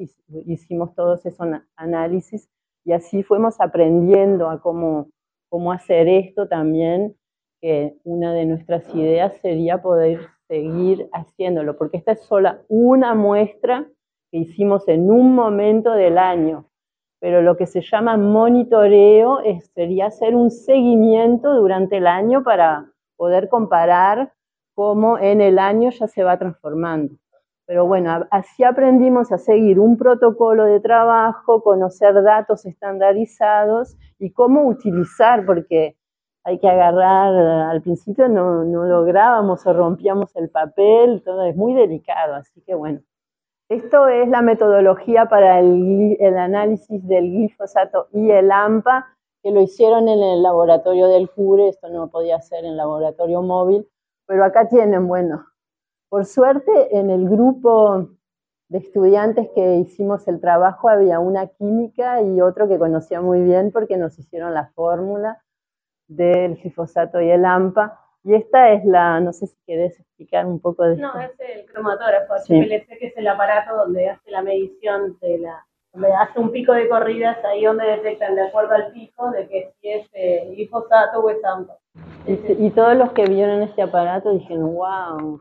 hicimos 0.45 0.95
todos 0.95 1.25
esos 1.25 1.47
análisis 1.75 2.49
y 2.85 2.93
así 2.93 3.23
fuimos 3.23 3.59
aprendiendo 3.59 4.49
a 4.49 4.61
cómo, 4.61 5.09
cómo 5.49 5.71
hacer 5.71 6.07
esto 6.07 6.47
también, 6.47 7.15
que 7.61 7.97
una 8.03 8.33
de 8.33 8.45
nuestras 8.45 8.93
ideas 8.95 9.33
sería 9.41 9.81
poder 9.81 10.19
seguir 10.47 11.09
haciéndolo, 11.11 11.77
porque 11.77 11.97
esta 11.97 12.13
es 12.13 12.21
sola 12.21 12.61
una 12.69 13.15
muestra 13.15 13.85
que 14.31 14.37
hicimos 14.37 14.87
en 14.87 15.11
un 15.11 15.35
momento 15.35 15.91
del 15.91 16.17
año, 16.17 16.69
pero 17.19 17.41
lo 17.41 17.57
que 17.57 17.65
se 17.65 17.81
llama 17.81 18.15
monitoreo 18.17 19.39
sería 19.75 20.05
hacer 20.05 20.35
un 20.35 20.51
seguimiento 20.51 21.53
durante 21.53 21.97
el 21.97 22.07
año 22.07 22.43
para 22.43 22.91
poder 23.17 23.49
comparar 23.49 24.31
cómo 24.79 25.17
en 25.17 25.41
el 25.41 25.59
año 25.59 25.89
ya 25.89 26.07
se 26.07 26.23
va 26.23 26.39
transformando. 26.39 27.13
Pero 27.65 27.85
bueno, 27.85 28.25
así 28.31 28.63
aprendimos 28.63 29.29
a 29.33 29.37
seguir 29.37 29.77
un 29.77 29.97
protocolo 29.97 30.63
de 30.63 30.79
trabajo, 30.79 31.61
conocer 31.61 32.23
datos 32.23 32.65
estandarizados 32.65 33.97
y 34.19 34.31
cómo 34.31 34.65
utilizar, 34.69 35.45
porque 35.45 35.97
hay 36.45 36.59
que 36.59 36.69
agarrar, 36.69 37.35
al 37.69 37.81
principio 37.81 38.29
no, 38.29 38.63
lográbamos 38.63 39.67
o 39.67 39.73
rompíamos 39.73 40.33
el 40.37 40.49
papel, 40.49 41.23
todo 41.25 41.43
es 41.43 41.57
muy 41.57 41.73
delicado, 41.73 42.35
así 42.35 42.61
que 42.61 42.73
bueno. 42.73 43.01
Esto 43.67 44.07
es 44.07 44.29
la 44.29 44.41
metodología 44.41 45.25
para 45.25 45.59
el, 45.59 46.37
análisis 46.37 47.05
del 47.05 47.25
glifosato 47.25 48.07
y 48.13 48.31
el 48.31 48.49
AMPA, 48.49 49.07
que 49.43 49.51
lo 49.51 49.61
hicieron 49.61 50.07
en 50.07 50.23
el 50.23 50.41
laboratorio 50.41 51.09
del 51.09 51.29
CURE, 51.29 51.67
esto 51.67 51.89
no 51.89 52.09
podía 52.09 52.39
ser 52.39 52.63
en 52.63 52.77
laboratorio 52.77 53.41
móvil, 53.41 53.85
pero 54.29 54.45
acá 54.45 54.69
tienen, 54.69 55.07
bueno, 55.07 55.47
por 56.07 56.23
suerte 56.23 56.95
en 56.95 57.09
el 57.09 57.27
grupo 57.27 58.09
de 58.67 58.77
estudiantes 58.77 59.49
que 59.55 59.77
hicimos 59.77 60.27
el 60.27 60.39
trabajo 60.39 60.87
había 60.87 61.19
una 61.19 61.47
química 61.47 62.21
y 62.21 62.39
otro 62.39 62.67
que 62.67 62.77
conocía 62.77 63.21
muy 63.21 63.41
bien 63.41 63.71
porque 63.71 63.97
nos 63.97 64.19
hicieron 64.19 64.53
la 64.53 64.67
fórmula 64.75 65.43
del 66.07 66.57
glifosato 66.57 67.19
y 67.19 67.31
el 67.31 67.43
AMPA. 67.43 67.99
Y 68.23 68.35
esta 68.35 68.71
es 68.71 68.85
la, 68.85 69.19
no 69.19 69.33
sé 69.33 69.47
si 69.47 69.57
querés 69.65 69.99
explicar 69.99 70.45
un 70.45 70.59
poco 70.59 70.83
de 70.83 70.97
No, 70.97 71.19
es 71.19 71.31
el 71.39 71.65
cromatógrafo, 71.65 72.35
HPLC, 72.35 72.99
que 72.99 73.07
es 73.07 73.17
el 73.17 73.27
aparato 73.27 73.77
donde 73.77 74.09
hace 74.09 74.29
la 74.29 74.43
medición 74.43 75.17
de 75.21 75.39
la, 75.39 75.65
hace 76.07 76.39
un 76.39 76.51
pico 76.51 76.73
de 76.73 76.89
corridas, 76.89 77.37
ahí 77.45 77.63
donde 77.65 77.85
detectan 77.85 78.35
de 78.35 78.47
acuerdo 78.47 78.73
al 78.75 78.91
pico 78.91 79.31
de 79.31 79.47
que 79.47 79.71
si 79.79 79.89
es 79.89 80.09
eh, 80.13 80.49
glifosato 80.55 81.19
o 81.19 81.29
es 81.29 81.43
AMPA. 81.43 81.77
Y, 82.25 82.69
todos 82.71 82.95
los 82.95 83.11
que 83.13 83.25
vieron 83.25 83.63
este 83.63 83.81
aparato 83.81 84.31
dijeron, 84.31 84.75
wow, 84.75 85.39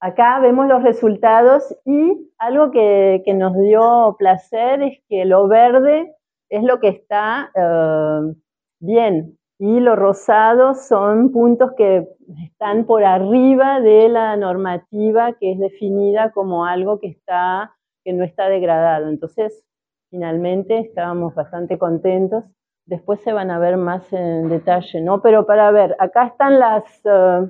acá 0.00 0.40
vemos 0.40 0.66
los 0.66 0.82
resultados 0.82 1.76
y 1.84 2.30
algo 2.38 2.70
que, 2.70 3.22
nos 3.34 3.54
dio 3.58 4.16
placer 4.18 4.82
es 4.82 4.98
que 5.08 5.24
lo 5.24 5.46
verde 5.48 6.14
es 6.48 6.62
lo 6.62 6.80
que 6.80 6.88
está 6.88 7.50
eh, 7.54 8.34
bien 8.80 9.38
y 9.58 9.78
lo 9.80 9.94
rosado 9.94 10.74
son 10.74 11.30
puntos 11.30 11.72
que 11.76 12.08
están 12.44 12.84
por 12.84 13.04
arriba 13.04 13.80
de 13.80 14.08
la 14.08 14.36
normativa 14.36 15.34
que 15.34 15.52
es 15.52 15.58
definida 15.58 16.32
como 16.32 16.64
algo 16.64 16.98
que, 16.98 17.08
está, 17.08 17.72
que 18.04 18.12
no 18.12 18.24
está 18.24 18.48
degradado. 18.48 19.08
Entonces, 19.08 19.64
finalmente 20.12 20.78
estábamos 20.78 21.34
bastante 21.34 21.78
contentos. 21.78 22.44
Después 22.84 23.20
se 23.22 23.32
van 23.32 23.50
a 23.50 23.58
ver 23.58 23.78
más 23.78 24.12
en 24.12 24.50
detalle, 24.50 25.00
¿no? 25.00 25.22
Pero 25.22 25.46
para 25.46 25.70
ver, 25.70 25.96
acá 25.98 26.26
están 26.26 26.60
las, 26.60 26.84
eh, 27.04 27.48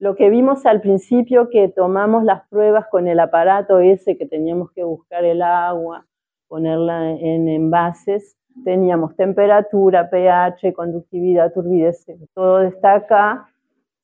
lo 0.00 0.16
que 0.16 0.28
vimos 0.28 0.66
al 0.66 0.80
principio, 0.80 1.48
que 1.48 1.68
tomamos 1.68 2.24
las 2.24 2.46
pruebas 2.48 2.86
con 2.90 3.06
el 3.06 3.20
aparato 3.20 3.78
ese 3.78 4.18
que 4.18 4.26
teníamos 4.26 4.72
que 4.72 4.82
buscar 4.82 5.24
el 5.24 5.42
agua, 5.42 6.04
ponerla 6.48 7.12
en 7.12 7.48
envases, 7.48 8.36
teníamos 8.64 9.14
temperatura, 9.14 10.10
pH, 10.10 10.72
conductividad, 10.74 11.52
turbidez, 11.52 12.04
todo 12.34 12.62
está 12.62 12.94
acá, 12.94 13.46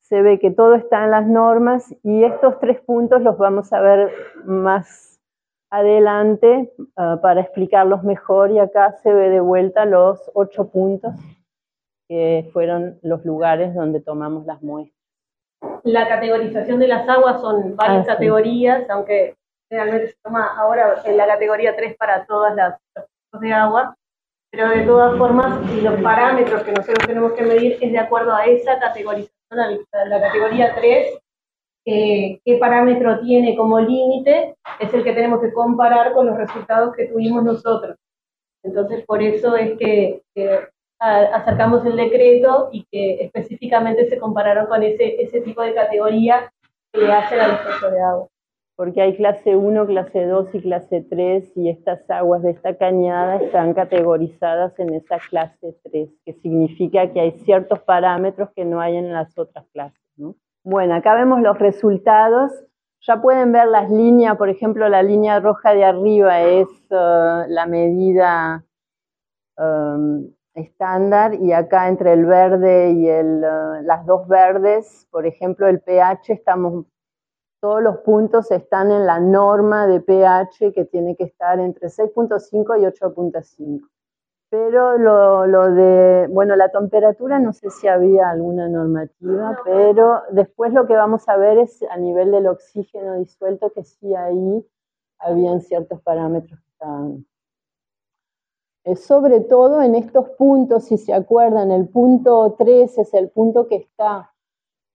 se 0.02 0.22
ve 0.22 0.38
que 0.38 0.52
todo 0.52 0.76
está 0.76 1.04
en 1.04 1.10
las 1.10 1.26
normas 1.26 1.92
y 2.04 2.22
estos 2.22 2.60
tres 2.60 2.80
puntos 2.80 3.22
los 3.22 3.36
vamos 3.36 3.72
a 3.72 3.80
ver 3.80 4.12
más 4.44 5.17
adelante 5.70 6.72
ah, 6.96 7.18
para 7.20 7.40
explicarlos 7.40 8.02
mejor. 8.02 8.50
Y 8.50 8.58
acá 8.58 8.92
se 9.02 9.12
ve 9.12 9.30
de 9.30 9.40
vuelta 9.40 9.84
los 9.84 10.30
ocho 10.34 10.68
puntos 10.68 11.14
que 12.08 12.48
fueron 12.52 12.98
los 13.02 13.24
lugares 13.24 13.74
donde 13.74 14.00
tomamos 14.00 14.46
las 14.46 14.62
muestras. 14.62 14.96
La 15.82 16.08
categorización 16.08 16.78
de 16.78 16.88
las 16.88 17.08
aguas 17.08 17.40
son 17.40 17.76
varias 17.76 18.08
ah, 18.08 18.12
categorías, 18.12 18.88
aunque 18.88 19.36
realmente 19.70 20.08
se 20.08 20.16
toma 20.22 20.56
ahora 20.56 21.02
en 21.04 21.16
la 21.16 21.26
categoría 21.26 21.76
3 21.76 21.96
para 21.96 22.24
todas 22.24 22.54
las 22.54 22.78
tipos 22.94 23.40
de 23.40 23.52
agua, 23.52 23.94
pero 24.50 24.68
de 24.70 24.82
todas 24.82 25.18
formas 25.18 25.60
los 25.82 26.00
parámetros 26.00 26.62
que 26.62 26.72
nosotros 26.72 27.06
tenemos 27.06 27.32
que 27.32 27.42
medir 27.42 27.76
es 27.80 27.92
de 27.92 27.98
acuerdo 27.98 28.34
a 28.34 28.46
esa 28.46 28.78
categorización, 28.78 29.34
a 29.60 30.04
la 30.06 30.20
categoría 30.20 30.74
3 30.74 31.18
qué 32.44 32.58
parámetro 32.58 33.20
tiene 33.20 33.56
como 33.56 33.80
límite, 33.80 34.56
es 34.78 34.92
el 34.92 35.02
que 35.02 35.12
tenemos 35.12 35.40
que 35.40 35.52
comparar 35.52 36.12
con 36.12 36.26
los 36.26 36.36
resultados 36.36 36.94
que 36.94 37.06
tuvimos 37.06 37.42
nosotros. 37.44 37.96
Entonces, 38.62 39.04
por 39.06 39.22
eso 39.22 39.56
es 39.56 39.78
que, 39.78 40.22
acercamos 41.00 41.86
el 41.86 41.96
decreto 41.96 42.70
y 42.72 42.84
que 42.90 43.22
específicamente 43.24 44.08
se 44.08 44.18
compararon 44.18 44.66
con 44.66 44.82
ese, 44.82 45.22
ese 45.22 45.40
tipo 45.42 45.62
de 45.62 45.72
categoría 45.72 46.52
que 46.92 47.06
hace 47.12 47.36
la 47.36 47.50
dispersión 47.50 47.94
de 47.94 48.00
agua. 48.00 48.26
Porque 48.74 49.00
hay 49.02 49.16
clase 49.16 49.54
1, 49.54 49.86
clase 49.86 50.26
2 50.26 50.54
y 50.54 50.60
clase 50.60 51.06
3 51.08 51.56
y 51.56 51.70
estas 51.70 52.08
aguas 52.10 52.42
de 52.42 52.50
esta 52.50 52.76
cañada 52.76 53.36
están 53.36 53.74
categorizadas 53.74 54.76
en 54.80 54.94
esa 54.94 55.18
clase 55.30 55.76
3, 55.84 56.10
que 56.24 56.32
significa 56.34 57.12
que 57.12 57.20
hay 57.20 57.30
ciertos 57.30 57.80
parámetros 57.80 58.50
que 58.56 58.64
no 58.64 58.80
hay 58.80 58.96
en 58.96 59.12
las 59.12 59.38
otras 59.38 59.66
clases. 59.72 60.02
¿no? 60.16 60.34
Bueno, 60.70 60.96
acá 60.96 61.14
vemos 61.14 61.40
los 61.40 61.58
resultados. 61.58 62.52
Ya 63.00 63.22
pueden 63.22 63.52
ver 63.52 63.68
las 63.68 63.88
líneas, 63.88 64.36
por 64.36 64.50
ejemplo, 64.50 64.86
la 64.90 65.02
línea 65.02 65.40
roja 65.40 65.72
de 65.72 65.82
arriba 65.82 66.42
es 66.42 66.68
uh, 66.90 67.48
la 67.48 67.64
medida 67.66 68.66
um, 69.56 70.30
estándar 70.52 71.32
y 71.36 71.52
acá 71.52 71.88
entre 71.88 72.12
el 72.12 72.26
verde 72.26 72.90
y 72.90 73.08
el, 73.08 73.42
uh, 73.42 73.82
las 73.82 74.04
dos 74.04 74.28
verdes, 74.28 75.08
por 75.10 75.24
ejemplo, 75.24 75.68
el 75.68 75.80
pH, 75.80 76.34
estamos, 76.34 76.84
todos 77.62 77.82
los 77.82 78.00
puntos 78.00 78.50
están 78.50 78.90
en 78.90 79.06
la 79.06 79.20
norma 79.20 79.86
de 79.86 80.00
pH 80.00 80.74
que 80.74 80.84
tiene 80.84 81.16
que 81.16 81.24
estar 81.24 81.58
entre 81.60 81.88
6.5 81.88 82.78
y 82.78 82.84
8.5. 82.84 83.88
Pero 84.50 84.96
lo, 84.96 85.70
de, 85.72 86.26
bueno, 86.30 86.56
la 86.56 86.70
temperatura 86.70 87.38
no 87.38 87.52
sé 87.52 87.68
si 87.68 87.86
había 87.86 88.30
alguna 88.30 88.66
normativa, 88.68 89.60
pero 89.62 90.22
después 90.30 90.72
lo 90.72 90.86
que 90.86 90.94
vamos 90.94 91.28
a 91.28 91.36
ver 91.36 91.58
es 91.58 91.82
a 91.90 91.98
nivel 91.98 92.30
del 92.30 92.46
oxígeno 92.46 93.18
disuelto 93.18 93.70
que 93.72 93.84
sí 93.84 94.14
ahí 94.14 94.66
habían 95.18 95.60
ciertos 95.60 96.00
parámetros 96.00 96.58
que 96.60 96.70
estaban. 96.70 97.26
sobre 98.96 99.40
todo 99.40 99.82
en 99.82 99.94
estos 99.94 100.30
puntos, 100.30 100.84
si 100.84 100.96
se 100.96 101.12
acuerdan, 101.12 101.70
el 101.70 101.86
punto 101.88 102.54
3 102.58 102.98
es 102.98 103.12
el 103.12 103.28
punto 103.28 103.68
que 103.68 103.76
está 103.76 104.32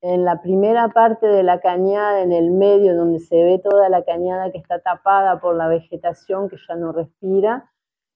en 0.01 0.25
la 0.25 0.41
primera 0.41 0.89
parte 0.89 1.27
de 1.27 1.43
la 1.43 1.59
cañada, 1.61 2.21
en 2.21 2.31
el 2.31 2.49
medio, 2.49 2.95
donde 2.95 3.19
se 3.19 3.35
ve 3.35 3.59
toda 3.59 3.87
la 3.89 4.03
cañada 4.03 4.51
que 4.51 4.57
está 4.57 4.79
tapada 4.79 5.39
por 5.39 5.55
la 5.55 5.67
vegetación 5.67 6.49
que 6.49 6.57
ya 6.67 6.75
no 6.75 6.91
respira 6.91 7.69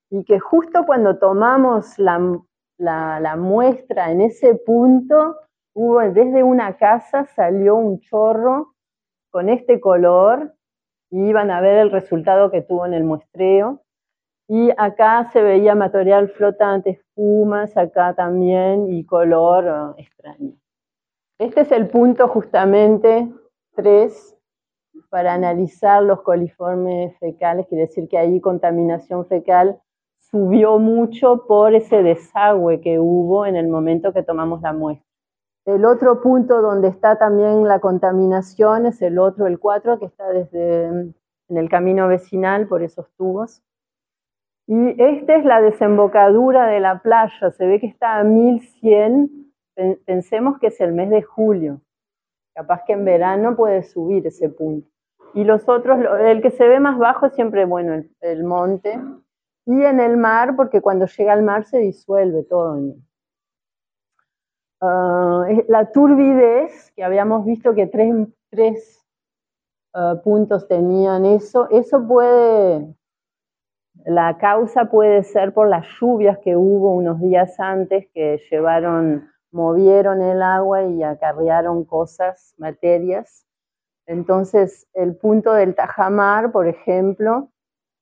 y 0.10 0.24
que 0.24 0.40
justo 0.40 0.86
cuando 0.86 1.18
tomamos 1.18 1.98
la, 1.98 3.36
muestra 3.38 4.12
en 4.12 4.22
ese 4.22 4.56
punto, 4.56 5.36
hubo, 5.74 6.00
desde 6.00 6.44
una 6.44 6.78
casa 6.78 7.26
salió 7.26 7.76
un 7.76 8.00
chorro 8.00 8.74
con 9.32 9.50
este 9.50 9.80
color 9.80 10.54
y 11.10 11.30
iban 11.30 11.52
a 11.52 11.62
ver 11.62 11.78
el 11.78 11.92
resultado 11.92 12.52
que 12.52 12.62
tuvo 12.62 12.86
en 12.86 12.94
el 12.94 13.04
muestreo. 13.04 13.82
Y 14.50 14.72
acá 14.78 15.30
se 15.34 15.42
veía 15.42 15.76
material 15.76 16.30
flotante, 16.30 16.92
espumas, 16.92 17.76
acá 17.76 18.14
también, 18.16 18.88
y 18.88 19.06
color 19.06 19.96
eh, 19.98 20.04
extraño. 20.04 20.54
Este 21.38 21.62
es 21.62 21.72
el 21.74 21.90
punto 21.90 22.30
justamente 22.30 23.30
3 23.76 24.38
para 25.10 25.34
analizar 25.34 26.02
los 26.02 26.22
coliformes 26.22 27.18
fecales, 27.20 27.68
quiere 27.68 27.86
decir 27.86 28.08
que 28.08 28.18
hay 28.18 28.40
contaminación 28.40 29.26
fecal 29.28 29.82
subió 30.30 30.80
mucho 30.80 31.46
por 31.48 31.74
ese 31.74 32.04
desagüe 32.04 32.82
que 32.82 33.00
hubo 33.00 33.46
en 33.46 33.56
el 33.56 33.68
momento 33.68 34.14
que 34.14 34.24
tomamos 34.24 34.62
la 34.62 34.74
muestra. 34.74 35.06
El 35.66 35.86
otro 35.86 36.22
punto 36.22 36.62
donde 36.62 36.88
está 36.88 37.18
también 37.18 37.68
la 37.68 37.80
contaminación 37.80 38.86
es 38.86 39.02
el 39.02 39.20
otro, 39.20 39.48
el 39.48 39.60
4, 39.60 40.00
que 40.00 40.06
está 40.06 40.30
desde 40.30 41.14
en 41.50 41.58
el 41.58 41.70
camino 41.70 42.08
vecinal 42.08 42.68
por 42.68 42.84
esos 42.84 43.10
tubos. 43.18 43.62
Y 44.66 45.02
esta 45.02 45.36
es 45.36 45.46
la 45.46 45.62
desembocadura 45.62 46.68
de 46.68 46.80
la 46.82 47.02
playa, 47.02 47.52
se 47.52 47.66
ve 47.66 47.80
que 47.80 47.88
está 47.88 48.20
a 48.20 48.24
1100, 48.24 49.54
pensemos 50.06 50.60
que 50.60 50.68
es 50.68 50.82
el 50.82 50.92
mes 50.92 51.10
de 51.10 51.22
julio, 51.22 51.82
capaz 52.54 52.84
que 52.86 52.94
en 52.94 53.06
verano 53.06 53.56
puede 53.56 53.84
subir 53.84 54.28
ese 54.28 54.50
punto. 54.50 54.90
Y 55.34 55.46
los 55.46 55.70
otros, 55.70 56.00
el 56.20 56.42
que 56.42 56.52
se 56.52 56.68
ve 56.68 56.80
más 56.80 56.98
bajo 56.98 57.28
es 57.28 57.34
siempre, 57.34 57.66
bueno, 57.66 58.04
el 58.22 58.44
monte, 58.44 59.00
y 59.68 59.84
en 59.84 60.00
el 60.00 60.16
mar, 60.16 60.56
porque 60.56 60.80
cuando 60.82 61.06
llega 61.06 61.34
al 61.34 61.44
mar 61.44 61.66
se 61.66 61.80
disuelve 61.80 62.44
todo. 62.44 62.82
Ah, 64.80 65.46
la 65.68 65.92
turbidez, 65.92 66.94
que 66.96 67.04
habíamos 67.04 67.46
visto 67.46 67.76
que 67.76 67.86
tres, 67.86 69.06
ah, 69.94 70.22
puntos 70.24 70.70
tenían 70.70 71.26
eso, 71.26 71.70
eso 71.70 72.08
puede, 72.08 72.96
la 74.06 74.38
causa 74.38 74.86
puede 74.86 75.24
ser 75.24 75.54
por 75.54 75.68
las 75.68 75.86
lluvias 76.00 76.38
que 76.38 76.56
hubo 76.56 76.94
unos 76.94 77.20
días 77.20 77.60
antes 77.60 78.08
que 78.14 78.40
llevaron, 78.50 79.30
movieron 79.52 80.22
el 80.22 80.42
agua 80.44 80.84
y 80.84 81.04
acarrearon 81.04 81.84
cosas, 81.84 82.54
materias. 82.58 83.46
Entonces, 84.06 84.88
el 84.94 85.18
punto 85.18 85.52
del 85.52 85.76
Tajamar, 85.76 86.54
por 86.54 86.68
ejemplo, 86.68 87.50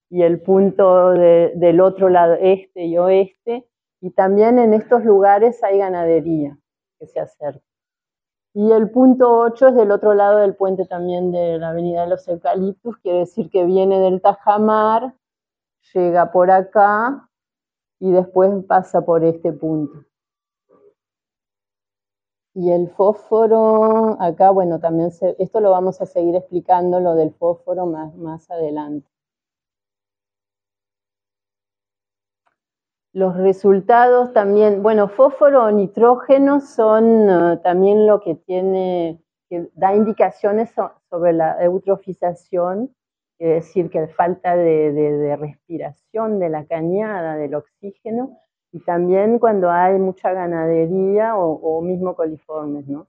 y 0.09 0.23
el 0.23 0.41
punto 0.41 1.11
del 1.11 1.81
otro 1.81 2.09
lado, 2.09 2.35
este 2.39 2.85
y 2.85 2.97
oeste, 2.97 3.67
y 4.01 4.11
también 4.11 4.59
en 4.59 4.73
estos 4.73 5.03
lugares 5.03 5.63
hay 5.63 5.79
ganadería 5.79 6.57
que 6.99 7.07
se 7.07 7.19
acerca. 7.19 7.65
Y 8.53 8.71
el 8.71 8.89
punto 8.89 9.39
8 9.39 9.69
es 9.69 9.75
del 9.75 9.91
otro 9.91 10.13
lado 10.13 10.37
del 10.37 10.55
puente 10.55 10.85
también 10.85 11.31
de 11.31 11.57
la 11.57 11.69
Avenida 11.69 12.03
de 12.03 12.09
los 12.09 12.27
Eucaliptus, 12.27 12.97
quiere 12.99 13.19
decir 13.19 13.49
que 13.49 13.65
viene 13.65 13.99
del 13.99 14.21
Tajamar, 14.21 15.15
llega 15.93 16.31
por 16.31 16.51
acá 16.51 17.29
y 17.99 18.11
después 18.11 18.51
pasa 18.65 19.01
por 19.01 19.23
este 19.23 19.51
punto. 19.51 20.05
Y 22.53 22.71
el 22.71 22.89
fósforo, 22.89 24.15
acá, 24.21 24.51
bueno, 24.51 24.79
también 24.79 25.11
esto 25.39 25.59
lo 25.59 25.71
vamos 25.71 25.99
a 25.99 26.05
seguir 26.05 26.35
explicando, 26.35 27.01
lo 27.01 27.15
del 27.15 27.33
fósforo 27.33 27.85
más, 27.85 28.15
más 28.15 28.49
adelante. 28.49 29.09
Los 33.15 33.37
resultados 33.37 34.33
también, 34.33 34.83
bueno, 34.83 35.07
fósforo 35.07 35.63
o 35.63 35.71
nitrógeno 35.71 36.59
son 36.59 37.29
eh, 37.29 37.59
también 37.63 38.05
lo 38.05 38.19
que 38.19 38.35
tiene, 38.35 39.23
que 39.49 39.69
da 39.73 39.95
indicaciones 39.95 40.73
sobre 41.09 41.31
la 41.31 41.63
eutrofización, 41.63 42.93
es 43.39 43.49
decir, 43.63 43.89
que 43.89 44.09
falta 44.09 44.57
de, 44.57 45.37
respiración 45.39 46.39
de 46.39 46.49
la 46.49 46.65
cañada, 46.65 47.37
del 47.37 47.55
oxígeno, 47.55 48.37
y 48.73 48.81
también 48.81 49.39
cuando 49.39 49.71
hay 49.71 49.97
mucha 49.97 50.33
ganadería 50.33 51.37
o, 51.37 51.81
mismo 51.81 52.17
coliformes, 52.17 52.85
¿no? 52.85 53.07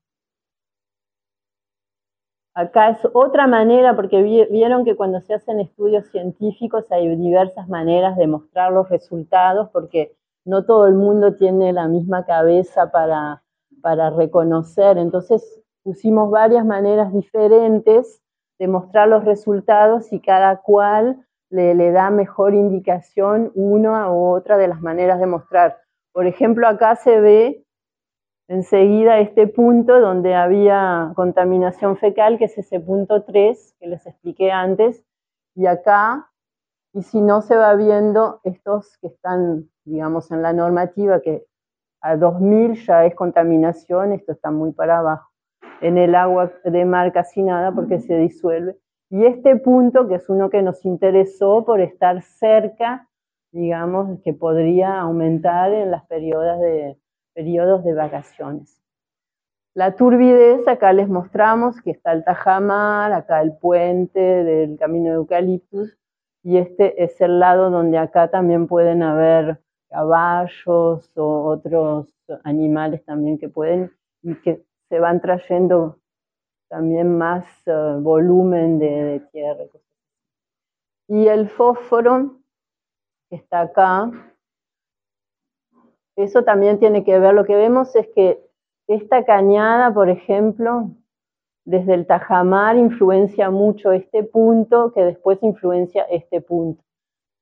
Acá 2.56 2.88
es 2.88 2.98
otra 3.12 3.46
manera, 3.46 3.94
porque 3.94 4.22
vieron 4.50 4.86
que 4.86 4.96
cuando 4.96 5.20
se 5.20 5.34
hacen 5.34 5.60
estudios 5.60 6.06
científicos 6.06 6.90
hay 6.90 7.14
diversas 7.14 7.68
maneras 7.68 8.16
de 8.16 8.26
mostrar 8.26 8.72
los 8.72 8.88
resultados, 8.88 9.68
porque 9.74 10.16
no 10.46 10.64
todo 10.64 10.86
el 10.86 10.94
mundo 10.94 11.34
tiene 11.34 11.74
la 11.74 11.86
misma 11.86 12.24
cabeza 12.24 12.90
para, 12.90 13.42
para 13.82 14.08
reconocer. 14.08 14.96
Entonces 14.96 15.62
pusimos 15.82 16.30
varias 16.30 16.64
maneras 16.64 17.12
diferentes 17.12 18.22
de 18.58 18.68
mostrar 18.68 19.08
los 19.08 19.26
resultados 19.26 20.10
y 20.10 20.20
cada 20.20 20.62
cual 20.62 21.26
le, 21.50 21.74
le 21.74 21.92
da 21.92 22.08
mejor 22.08 22.54
indicación 22.54 23.52
una 23.54 24.10
u 24.10 24.34
otra 24.34 24.56
de 24.56 24.68
las 24.68 24.80
maneras 24.80 25.20
de 25.20 25.26
mostrar. 25.26 25.76
Por 26.10 26.26
ejemplo, 26.26 26.66
acá 26.66 26.96
se 26.96 27.20
ve 27.20 27.65
enseguida 28.48 29.18
este 29.18 29.46
punto 29.48 30.00
donde 30.00 30.34
había 30.34 31.12
contaminación 31.14 31.96
fecal, 31.96 32.38
que 32.38 32.44
es 32.44 32.58
ese 32.58 32.80
punto 32.80 33.24
3 33.24 33.76
que 33.78 33.86
les 33.88 34.06
expliqué 34.06 34.52
antes, 34.52 35.04
y 35.54 35.66
acá, 35.66 36.30
y 36.92 37.02
si 37.02 37.20
no 37.20 37.42
se 37.42 37.56
va 37.56 37.74
viendo 37.74 38.40
estos 38.44 38.96
que 38.98 39.08
están, 39.08 39.68
digamos, 39.84 40.30
en 40.30 40.42
la 40.42 40.52
normativa, 40.52 41.20
que 41.20 41.46
a 42.00 42.16
2000 42.16 42.74
ya 42.86 43.04
es 43.04 43.14
contaminación, 43.14 44.12
esto 44.12 44.32
está 44.32 44.50
muy 44.50 44.72
para 44.72 44.98
abajo. 44.98 45.30
En 45.80 45.98
el 45.98 46.14
agua 46.14 46.52
de 46.64 46.84
mar 46.84 47.12
casi 47.12 47.42
nada 47.42 47.72
porque 47.72 47.98
se 48.00 48.16
disuelve. 48.16 48.76
Y 49.10 49.24
este 49.26 49.56
punto, 49.56 50.08
que 50.08 50.16
es 50.16 50.28
uno 50.28 50.50
que 50.50 50.62
nos 50.62 50.84
interesó 50.84 51.64
por 51.64 51.80
estar 51.80 52.22
cerca, 52.22 53.08
digamos, 53.52 54.20
que 54.22 54.32
podría 54.32 55.00
aumentar 55.00 55.72
en 55.72 55.90
las 55.90 56.06
periodos 56.06 56.60
de, 56.60 56.98
periodos 57.36 57.84
de 57.84 57.92
vacaciones. 57.92 58.82
La 59.74 59.94
turbidez, 59.94 60.66
acá 60.66 60.94
les 60.94 61.06
mostramos 61.06 61.82
que 61.82 61.90
está 61.90 62.12
el 62.12 62.24
Tajamar, 62.24 63.12
acá 63.12 63.42
el 63.42 63.52
puente 63.58 64.18
del 64.18 64.78
camino 64.78 65.10
de 65.10 65.16
Eucaliptus, 65.16 65.98
y 66.42 66.56
este 66.56 67.04
es 67.04 67.20
el 67.20 67.38
lado 67.38 67.68
donde 67.68 67.98
acá 67.98 68.30
también 68.30 68.66
pueden 68.66 69.02
haber 69.02 69.60
caballos 69.90 71.12
o 71.14 71.44
otros 71.44 72.08
animales 72.42 73.04
también 73.04 73.36
que 73.38 73.50
pueden 73.50 73.92
y 74.22 74.34
que 74.36 74.64
se 74.88 74.98
van 74.98 75.20
trayendo 75.20 75.98
también 76.68 77.18
más 77.18 77.44
eh, 77.66 77.96
volumen 78.00 78.78
de, 78.78 79.20
tierra. 79.30 79.64
Y 81.08 81.28
el 81.28 81.50
fósforo 81.50 82.38
que 83.28 83.36
está 83.36 83.60
acá, 83.60 84.10
eso 86.16 86.42
también 86.44 86.78
tiene 86.78 87.04
que 87.04 87.18
ver, 87.18 87.34
lo 87.34 87.44
que 87.44 87.56
vemos 87.56 87.94
es 87.94 88.08
que 88.14 88.42
esta 88.88 89.24
cañada, 89.24 89.92
por 89.92 90.08
ejemplo, 90.08 90.90
desde 91.64 91.94
el 91.94 92.06
Tajamar 92.06 92.76
influencia 92.76 93.50
mucho 93.50 93.92
este 93.92 94.22
punto 94.22 94.92
que 94.92 95.04
después 95.04 95.42
influencia 95.42 96.04
este 96.04 96.40
punto. 96.40 96.82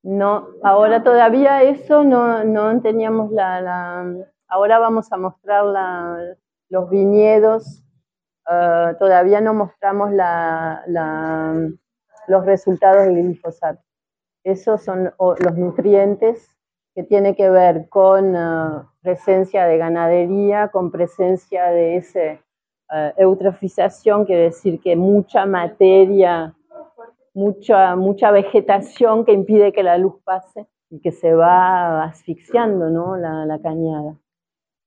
No, 0.03 0.47
ahora 0.63 1.03
todavía 1.03 1.63
eso 1.63 2.03
no, 2.03 2.43
no 2.43 2.81
teníamos 2.81 3.31
la, 3.31 4.05
Ahora 4.47 4.77
vamos 4.77 5.11
a 5.11 5.17
mostrar 5.17 5.65
los 6.69 6.89
viñedos 6.89 7.85
Ah, 8.47 8.95
todavía 8.99 9.41
no 9.41 9.53
mostramos 9.55 10.11
los 12.27 12.45
resultados 12.45 13.05
del 13.05 13.23
glifosato. 13.23 13.81
Esos 14.43 14.83
son 14.83 15.11
los 15.17 15.57
nutrientes 15.57 16.54
que 16.95 17.03
tienen 17.03 17.35
que 17.35 17.49
ver 17.49 17.89
con 17.89 18.35
ah, 18.37 18.89
presencia 19.01 19.65
de 19.65 19.77
ganadería, 19.77 20.69
con 20.69 20.91
presencia 20.91 21.65
de 21.65 21.97
esa 21.97 22.39
ah, 22.89 23.11
eutrofización, 23.17 24.25
quiere 24.25 24.43
decir 24.43 24.79
que 24.79 24.95
mucha 24.95 25.45
materia, 25.45 26.55
mucha, 27.33 27.97
mucha 27.97 28.31
vegetación 28.31 29.25
que 29.25 29.33
impide 29.33 29.73
que 29.73 29.83
la 29.83 29.97
luz 29.97 30.15
pase 30.23 30.67
y 30.89 31.01
que 31.01 31.11
se 31.11 31.33
va 31.33 32.05
asfixiando 32.05 32.89
¿no? 32.89 33.17
la, 33.17 33.45
la 33.45 33.59
cañada. 33.59 34.15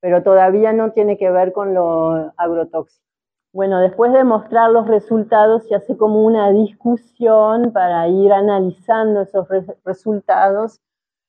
Pero 0.00 0.22
todavía 0.22 0.72
no 0.72 0.92
tiene 0.92 1.18
que 1.18 1.30
ver 1.30 1.52
con 1.52 1.74
lo 1.74 2.32
agrotóxico. 2.38 3.04
Bueno, 3.52 3.80
después 3.80 4.12
de 4.12 4.24
mostrar 4.24 4.70
los 4.70 4.86
resultados 4.86 5.66
se 5.66 5.74
hace 5.74 5.96
como 5.96 6.24
una 6.24 6.52
discusión 6.52 7.72
para 7.72 8.06
ir 8.08 8.32
analizando 8.32 9.22
esos 9.22 9.46
resultados 9.84 10.80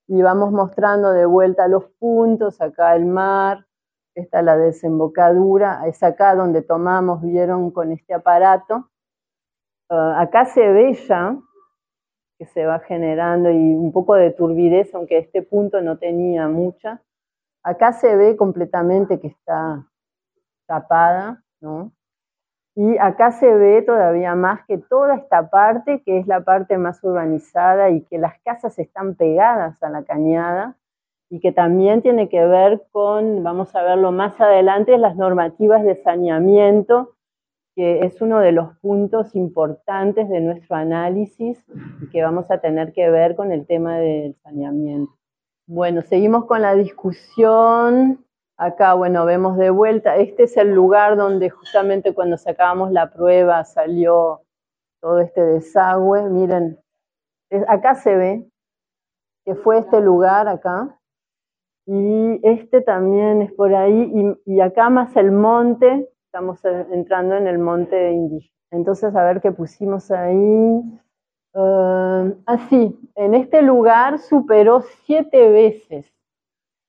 y 0.10 0.24
vamos 0.24 0.52
mostrando 0.52 1.12
de 1.12 1.28
vuelta 1.28 1.68
los 1.68 1.86
puntos, 2.00 2.60
acá 2.62 2.96
el 2.96 3.06
mar, 3.06 3.68
esta 4.16 4.42
la 4.42 4.58
desembocadura, 4.58 5.88
es 5.88 6.02
acá 6.02 6.34
donde 6.34 6.64
tomamos, 6.64 7.22
vieron 7.22 7.70
con 7.70 7.92
este 7.92 8.16
aparato. 8.16 8.90
Ah, 9.88 10.20
acá 10.20 10.46
se 10.46 10.68
ve 10.68 10.96
ya 10.96 11.38
que 12.40 12.48
se 12.48 12.66
va 12.66 12.80
generando 12.80 13.52
y 13.52 13.56
un 13.56 13.92
poco 13.92 14.16
de 14.16 14.32
turbidez, 14.32 14.96
aunque 14.96 15.20
este 15.20 15.44
punto 15.44 15.80
no 15.82 16.00
tenía 16.00 16.48
mucha. 16.48 17.04
Acá 17.64 17.94
se 17.94 18.16
ve 18.16 18.36
completamente 18.36 19.20
que 19.20 19.28
está 19.28 19.86
tapada, 20.66 21.44
¿no? 21.62 21.92
Y 22.82 22.98
acá 22.98 23.32
se 23.34 23.54
ve 23.54 23.82
todavía 23.82 24.36
más 24.36 24.66
que 24.66 24.78
toda 24.78 25.16
esta 25.16 25.50
parte, 25.50 26.02
que 26.06 26.18
es 26.18 26.28
la 26.28 26.46
parte 26.46 26.78
más 26.78 27.04
urbanizada 27.04 27.90
y 27.90 28.04
que 28.04 28.18
las 28.18 28.40
casas 28.40 28.80
están 28.80 29.16
pegadas 29.16 29.84
a 29.84 29.90
la 29.90 30.04
cañada 30.04 30.78
y 31.30 31.42
que 31.42 31.52
también 31.52 32.02
tiene 32.02 32.30
que 32.30 32.46
ver 32.46 32.84
con, 32.94 33.44
vamos 33.44 33.76
a 33.76 33.84
verlo 33.84 34.14
más 34.14 34.40
adelante, 34.40 34.98
las 34.98 35.18
normativas 35.18 35.84
de 35.84 36.02
saneamiento, 36.02 37.16
que 37.76 38.06
es 38.06 38.22
uno 38.22 38.40
de 38.40 38.54
los 38.54 38.78
puntos 38.78 39.36
importantes 39.36 40.30
de 40.30 40.40
nuestro 40.40 40.78
análisis 40.78 41.62
y 42.02 42.10
que 42.10 42.24
vamos 42.24 42.50
a 42.50 42.60
tener 42.60 42.94
que 42.94 43.10
ver 43.10 43.36
con 43.36 43.52
el 43.52 43.68
tema 43.68 43.98
del 43.98 44.36
saneamiento. 44.36 45.12
Bueno, 45.68 46.02
seguimos 46.04 46.46
con 46.46 46.62
la 46.62 46.76
discusión 46.76 48.24
Acá, 48.62 48.94
bueno, 48.94 49.24
vemos 49.24 49.56
de 49.56 49.70
vuelta, 49.70 50.18
este 50.18 50.44
es 50.44 50.58
el 50.58 50.76
lugar 50.76 51.16
donde 51.16 51.50
justamente 51.50 52.14
cuando 52.14 52.36
sacábamos 52.36 52.92
la 52.92 53.10
prueba 53.10 53.64
salió 53.64 54.42
todo 55.00 55.20
este 55.20 55.42
desagüe. 55.42 56.24
Miren, 56.24 56.78
acá 57.70 57.96
se 57.96 58.18
ve 58.18 58.52
que 59.46 59.56
fue 59.56 59.80
este 59.80 60.02
lugar 60.02 60.50
acá. 60.50 61.00
Y 61.86 62.42
este 62.44 62.82
también 62.82 63.44
es 63.44 63.54
por 63.54 63.74
ahí. 63.74 64.36
Y, 64.46 64.60
acá 64.60 64.90
más 64.90 65.16
el 65.16 65.32
monte, 65.32 66.10
estamos 66.26 66.60
entrando 66.66 67.36
en 67.36 67.48
el 67.48 67.60
monte 67.60 68.12
indígena. 68.12 68.54
Entonces, 68.72 69.16
a 69.16 69.24
ver 69.24 69.40
qué 69.40 69.54
pusimos 69.54 70.12
ahí. 70.12 70.82
Así, 72.46 73.10
en 73.16 73.36
este 73.36 73.62
lugar 73.62 74.20
superó 74.20 74.82
siete 74.82 75.50
veces 75.50 76.12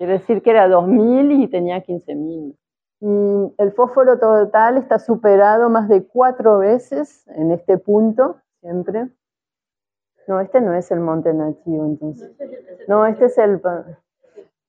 Quiere 0.01 0.15
decir 0.15 0.41
que 0.41 0.49
era 0.49 0.67
2.000 0.67 1.43
y 1.43 1.49
tenía 1.49 1.85
15.000. 1.85 2.57
Y 3.01 3.55
el 3.63 3.73
fósforo 3.73 4.19
total 4.19 4.79
está 4.79 4.99
superado 4.99 5.69
más 5.69 5.91
de 5.91 6.07
cuatro 6.07 6.57
veces 6.57 7.29
en 7.29 7.53
este 7.53 7.77
punto, 7.77 8.41
siempre. 8.61 9.11
No, 10.27 10.41
este 10.41 10.63
no 10.63 10.73
es 10.73 10.91
el 10.91 11.01
monte 11.01 11.35
nativo, 11.35 11.85
entonces. 11.85 12.35
No, 12.89 13.05
este 13.05 13.27
es 13.27 13.37
el... 13.37 13.61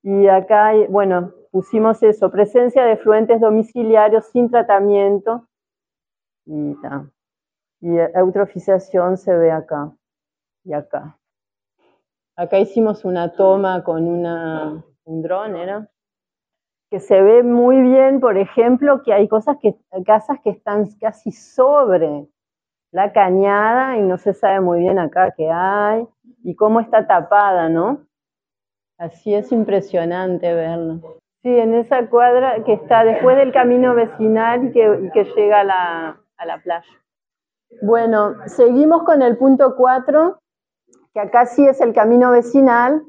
Y 0.02 0.28
acá, 0.28 0.72
bueno, 0.90 1.32
pusimos 1.50 2.02
eso, 2.02 2.30
presencia 2.30 2.84
de 2.84 2.98
fluentes 2.98 3.40
domiciliarios 3.40 4.26
sin 4.26 4.50
tratamiento. 4.50 5.48
Y, 6.44 6.76
y 7.80 7.96
eutrofización 8.14 9.16
se 9.16 9.34
ve 9.34 9.50
acá 9.50 9.96
y 10.62 10.74
acá. 10.74 11.18
Acá 12.36 12.58
hicimos 12.58 13.06
una 13.06 13.32
toma 13.32 13.82
con 13.82 14.06
una 14.06 14.84
un 15.04 15.22
dron 15.22 15.56
era, 15.56 15.88
que 16.90 17.00
se 17.00 17.22
ve 17.22 17.42
muy 17.42 17.80
bien, 17.80 18.20
por 18.20 18.36
ejemplo, 18.36 19.02
que 19.02 19.12
hay 19.12 19.26
cosas 19.26 19.56
que, 19.60 19.74
casas 20.04 20.38
que 20.44 20.50
están 20.50 20.86
casi 21.00 21.32
sobre 21.32 22.26
la 22.92 23.12
cañada 23.12 23.96
y 23.96 24.02
no 24.02 24.18
se 24.18 24.34
sabe 24.34 24.60
muy 24.60 24.80
bien 24.80 24.98
acá 24.98 25.32
qué 25.34 25.50
hay 25.50 26.06
y 26.44 26.54
cómo 26.54 26.80
está 26.80 27.06
tapada, 27.06 27.68
¿no? 27.68 28.06
Así 28.98 29.34
es 29.34 29.50
impresionante 29.52 30.52
verlo. 30.52 31.18
Sí, 31.42 31.48
en 31.48 31.74
esa 31.74 32.08
cuadra 32.08 32.62
que 32.64 32.74
está 32.74 33.04
después 33.04 33.36
del 33.36 33.52
camino 33.52 33.94
vecinal 33.94 34.66
y 34.66 34.72
que, 34.72 35.10
que 35.14 35.24
llega 35.34 35.60
a 35.60 35.64
la, 35.64 36.20
a 36.36 36.46
la 36.46 36.58
playa. 36.58 36.84
Bueno, 37.80 38.34
seguimos 38.46 39.02
con 39.04 39.22
el 39.22 39.38
punto 39.38 39.76
4, 39.76 40.38
que 41.14 41.20
acá 41.20 41.46
sí 41.46 41.66
es 41.66 41.80
el 41.80 41.94
camino 41.94 42.30
vecinal, 42.30 43.02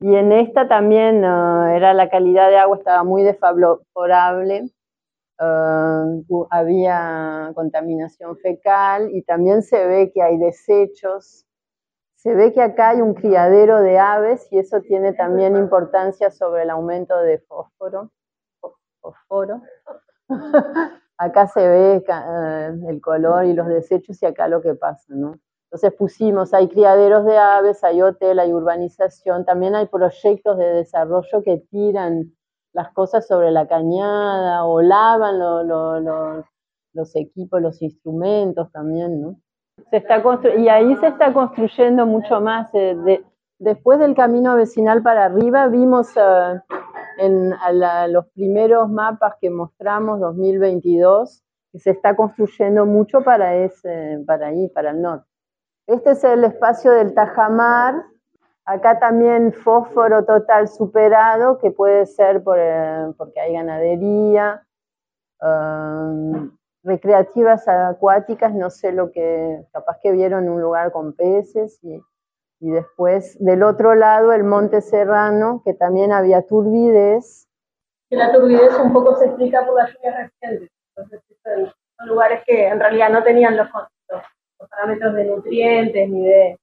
y 0.00 0.14
en 0.16 0.32
esta 0.32 0.68
también 0.68 1.24
ah, 1.24 1.72
era 1.76 1.94
la 1.94 2.10
calidad 2.10 2.50
de 2.50 2.58
agua 2.58 2.78
estaba 2.78 3.04
muy 3.04 3.22
desfavorable, 3.22 4.70
ah, 5.40 6.04
había 6.50 7.52
contaminación 7.54 8.36
fecal 8.38 9.10
y 9.14 9.22
también 9.22 9.62
se 9.62 9.86
ve 9.86 10.12
que 10.12 10.22
hay 10.22 10.38
desechos 10.38 11.44
Se 12.16 12.34
ve 12.34 12.52
que 12.52 12.62
acá 12.62 12.90
hay 12.90 13.00
un 13.02 13.14
criadero 13.14 13.80
de 13.80 13.98
aves 13.98 14.48
y 14.52 14.58
eso 14.58 14.82
tiene 14.82 15.14
también 15.14 15.56
importancia 15.56 16.30
sobre 16.30 16.64
el 16.64 16.70
aumento 16.70 17.18
de 17.20 17.38
fósforo. 17.40 18.10
fósforo. 19.02 19.62
acá 21.18 21.46
se 21.48 21.68
ve 21.68 22.04
eh, 22.08 22.70
el 22.88 23.00
color 23.00 23.46
y 23.46 23.54
los 23.54 23.68
desechos 23.68 24.22
y 24.22 24.26
acá 24.26 24.48
lo 24.48 24.60
que 24.62 24.74
pasa, 24.74 25.14
¿no? 25.14 25.36
Entonces 25.76 25.98
pusimos, 25.98 26.54
hay 26.54 26.68
criaderos 26.68 27.26
de 27.26 27.36
aves, 27.36 27.84
hay 27.84 28.00
hotel, 28.00 28.38
hay 28.38 28.50
urbanización, 28.50 29.44
también 29.44 29.74
hay 29.74 29.84
proyectos 29.84 30.56
de 30.56 30.64
desarrollo 30.64 31.42
que 31.44 31.58
tiran 31.70 32.32
las 32.72 32.94
cosas 32.94 33.26
sobre 33.26 33.50
la 33.50 33.68
cañada 33.68 34.64
o 34.64 34.80
lavan 34.80 35.38
los 36.94 37.14
equipos, 37.14 37.60
los 37.60 37.82
instrumentos 37.82 38.72
también, 38.72 39.20
¿no? 39.20 39.36
Se 39.90 39.98
está 39.98 40.22
y 40.56 40.68
ahí 40.68 40.96
se 40.96 41.08
está 41.08 41.34
construyendo 41.34 42.06
mucho 42.06 42.40
más. 42.40 42.70
Eh, 42.72 43.22
después 43.58 43.98
del 43.98 44.14
camino 44.14 44.56
vecinal 44.56 45.02
para 45.02 45.26
arriba 45.26 45.68
vimos 45.68 46.08
eh, 46.16 46.60
en 47.18 47.50
los 48.14 48.28
primeros 48.28 48.88
mapas 48.88 49.34
que 49.42 49.50
mostramos, 49.50 50.20
2022, 50.20 51.44
que 51.70 51.80
se 51.80 51.90
está 51.90 52.16
construyendo 52.16 52.86
mucho 52.86 53.20
para, 53.20 53.56
ese, 53.56 54.24
para 54.26 54.46
ahí, 54.46 54.70
para 54.70 54.92
el 54.92 55.02
norte. 55.02 55.25
Este 55.86 56.10
es 56.10 56.24
el 56.24 56.42
espacio 56.42 56.90
del 56.90 57.14
Tajamar. 57.14 58.04
Acá 58.64 58.98
también 58.98 59.52
fósforo 59.52 60.24
total 60.24 60.66
superado, 60.66 61.58
que 61.58 61.70
puede 61.70 62.06
ser 62.06 62.42
por, 62.42 62.58
eh, 62.58 63.12
porque 63.16 63.38
hay 63.38 63.52
ganadería, 63.52 64.66
um, 65.40 66.50
recreativas 66.82 67.68
acuáticas, 67.68 68.52
no 68.52 68.70
sé 68.70 68.90
lo 68.90 69.12
que, 69.12 69.64
capaz 69.72 70.00
que 70.02 70.10
vieron 70.10 70.48
un 70.48 70.60
lugar 70.60 70.90
con 70.90 71.12
peces 71.12 71.78
y, 71.84 72.02
después 72.58 73.36
del 73.38 73.62
otro 73.62 73.94
lado 73.94 74.32
el 74.32 74.42
Monte 74.42 74.80
Serrano, 74.80 75.62
que 75.64 75.74
también 75.74 76.10
había 76.10 76.42
turbidez. 76.42 77.46
la 78.10 78.32
turbidez 78.32 78.76
un 78.80 78.92
poco 78.92 79.14
se 79.16 79.26
explica 79.26 79.64
por 79.64 79.76
las 79.76 79.92
lluvias 79.92 80.16
recientes. 80.16 80.70
Entonces, 80.96 81.20
son 81.96 82.08
lugares 82.08 82.42
que 82.44 82.66
en 82.66 82.80
realidad 82.80 83.10
no 83.10 83.22
tenían 83.22 83.56
los, 83.56 83.68
los 84.58 84.68
parámetros 84.68 85.14
de 85.14 85.24
nutrientes 85.24 86.08
ni 86.08 86.26
de 86.26 86.58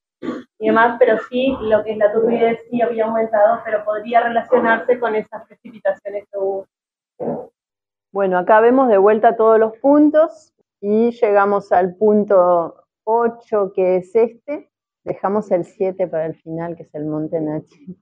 y 0.59 0.67
demás, 0.67 0.95
pero 0.99 1.17
sí 1.29 1.55
lo 1.61 1.83
que 1.83 1.91
es 1.91 1.97
la 1.97 2.11
turbidez 2.11 2.59
sí 2.69 2.81
había 2.81 3.05
aumentado, 3.05 3.59
pero 3.65 3.83
podría 3.83 4.21
relacionarse 4.21 4.99
con 4.99 5.15
esas 5.15 5.45
precipitaciones 5.47 6.25
que 6.31 6.37
hubo. 6.37 6.67
Bueno, 8.11 8.37
acá 8.37 8.61
vemos 8.61 8.87
de 8.89 8.97
vuelta 8.97 9.35
todos 9.35 9.59
los 9.59 9.75
puntos 9.77 10.53
y 10.79 11.11
llegamos 11.11 11.71
al 11.71 11.95
punto 11.95 12.85
8 13.03 13.73
que 13.75 13.97
es 13.97 14.15
este. 14.15 14.69
Dejamos 15.03 15.51
el 15.51 15.65
7 15.65 16.07
para 16.07 16.27
el 16.27 16.35
final, 16.35 16.77
que 16.77 16.83
es 16.83 16.95
el 16.95 17.05
Monte 17.05 17.41
Nachi. 17.41 17.97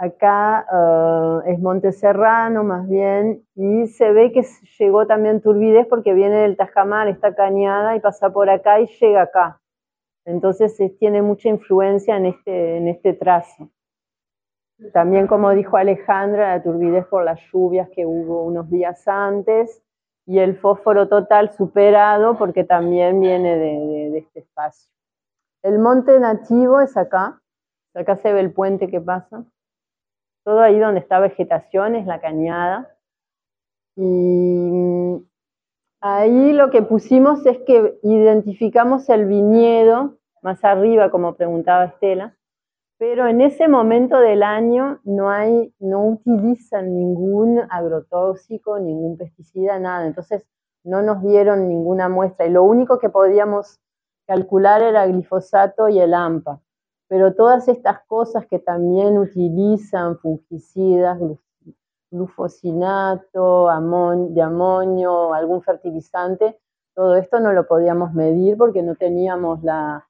Acá 0.00 0.64
uh, 0.70 1.40
es 1.50 1.58
Monte 1.58 1.90
Serrano 1.90 2.62
más 2.62 2.88
bien, 2.88 3.44
y 3.56 3.88
se 3.88 4.12
ve 4.12 4.30
que 4.30 4.46
llegó 4.78 5.08
también 5.08 5.40
Turbidez 5.40 5.88
porque 5.88 6.14
viene 6.14 6.36
del 6.36 6.56
Tajamar, 6.56 7.08
está 7.08 7.34
cañada 7.34 7.96
y 7.96 8.00
pasa 8.00 8.30
por 8.30 8.48
acá 8.48 8.80
y 8.80 8.86
llega 8.86 9.22
acá. 9.22 9.60
Entonces 10.24 10.76
tiene 11.00 11.20
mucha 11.20 11.48
influencia 11.48 12.16
en 12.16 12.26
este, 12.26 12.76
en 12.76 12.86
este 12.86 13.12
trazo. 13.12 13.70
También, 14.92 15.26
como 15.26 15.50
dijo 15.50 15.76
Alejandra, 15.76 16.56
la 16.56 16.62
turbidez 16.62 17.04
por 17.06 17.24
las 17.24 17.40
lluvias 17.52 17.88
que 17.90 18.06
hubo 18.06 18.44
unos 18.44 18.70
días 18.70 19.08
antes 19.08 19.82
y 20.26 20.38
el 20.38 20.56
fósforo 20.58 21.08
total 21.08 21.50
superado 21.54 22.38
porque 22.38 22.62
también 22.62 23.20
viene 23.20 23.56
de, 23.56 24.10
de 24.12 24.18
este 24.18 24.40
espacio. 24.40 24.92
El 25.64 25.80
monte 25.80 26.20
nativo 26.20 26.80
es 26.80 26.96
acá, 26.96 27.42
acá 27.94 28.14
se 28.14 28.32
ve 28.32 28.38
el 28.38 28.52
puente 28.52 28.86
que 28.86 29.00
pasa 29.00 29.44
todo 30.44 30.60
ahí 30.60 30.78
donde 30.78 31.00
está 31.00 31.18
vegetación 31.20 31.94
es 31.94 32.06
la 32.06 32.20
cañada. 32.20 32.96
Y 33.96 35.26
ahí 36.00 36.52
lo 36.52 36.70
que 36.70 36.82
pusimos 36.82 37.44
es 37.46 37.58
que 37.66 37.98
identificamos 38.02 39.08
el 39.08 39.26
viñedo 39.26 40.18
más 40.42 40.64
arriba, 40.64 41.10
como 41.10 41.34
preguntaba 41.34 41.86
Estela, 41.86 42.36
pero 42.98 43.28
en 43.28 43.40
ese 43.40 43.68
momento 43.68 44.18
del 44.18 44.42
año 44.42 45.00
no 45.04 45.30
hay, 45.30 45.72
no 45.78 46.04
utilizan 46.04 46.94
ningún 46.94 47.60
agrotóxico, 47.70 48.78
ningún 48.78 49.16
pesticida, 49.16 49.78
nada. 49.78 50.06
Entonces 50.06 50.44
no 50.84 51.02
nos 51.02 51.22
dieron 51.22 51.68
ninguna 51.68 52.08
muestra 52.08 52.46
y 52.46 52.50
lo 52.50 52.64
único 52.64 52.98
que 52.98 53.08
podíamos 53.08 53.80
calcular 54.26 54.82
era 54.82 55.06
glifosato 55.06 55.88
y 55.88 56.00
el 56.00 56.14
AMPA 56.14 56.60
pero 57.08 57.34
todas 57.34 57.68
estas 57.68 58.00
cosas 58.06 58.46
que 58.46 58.58
también 58.58 59.18
utilizan 59.18 60.18
fungicidas, 60.18 61.18
glufosinato, 62.10 63.66
de 64.30 64.42
amonio, 64.42 65.34
algún 65.34 65.62
fertilizante, 65.62 66.58
todo 66.94 67.16
esto 67.16 67.40
no 67.40 67.52
lo 67.52 67.66
podíamos 67.66 68.12
medir 68.12 68.56
porque 68.56 68.82
no 68.82 68.94
teníamos 68.94 69.62
la, 69.62 70.04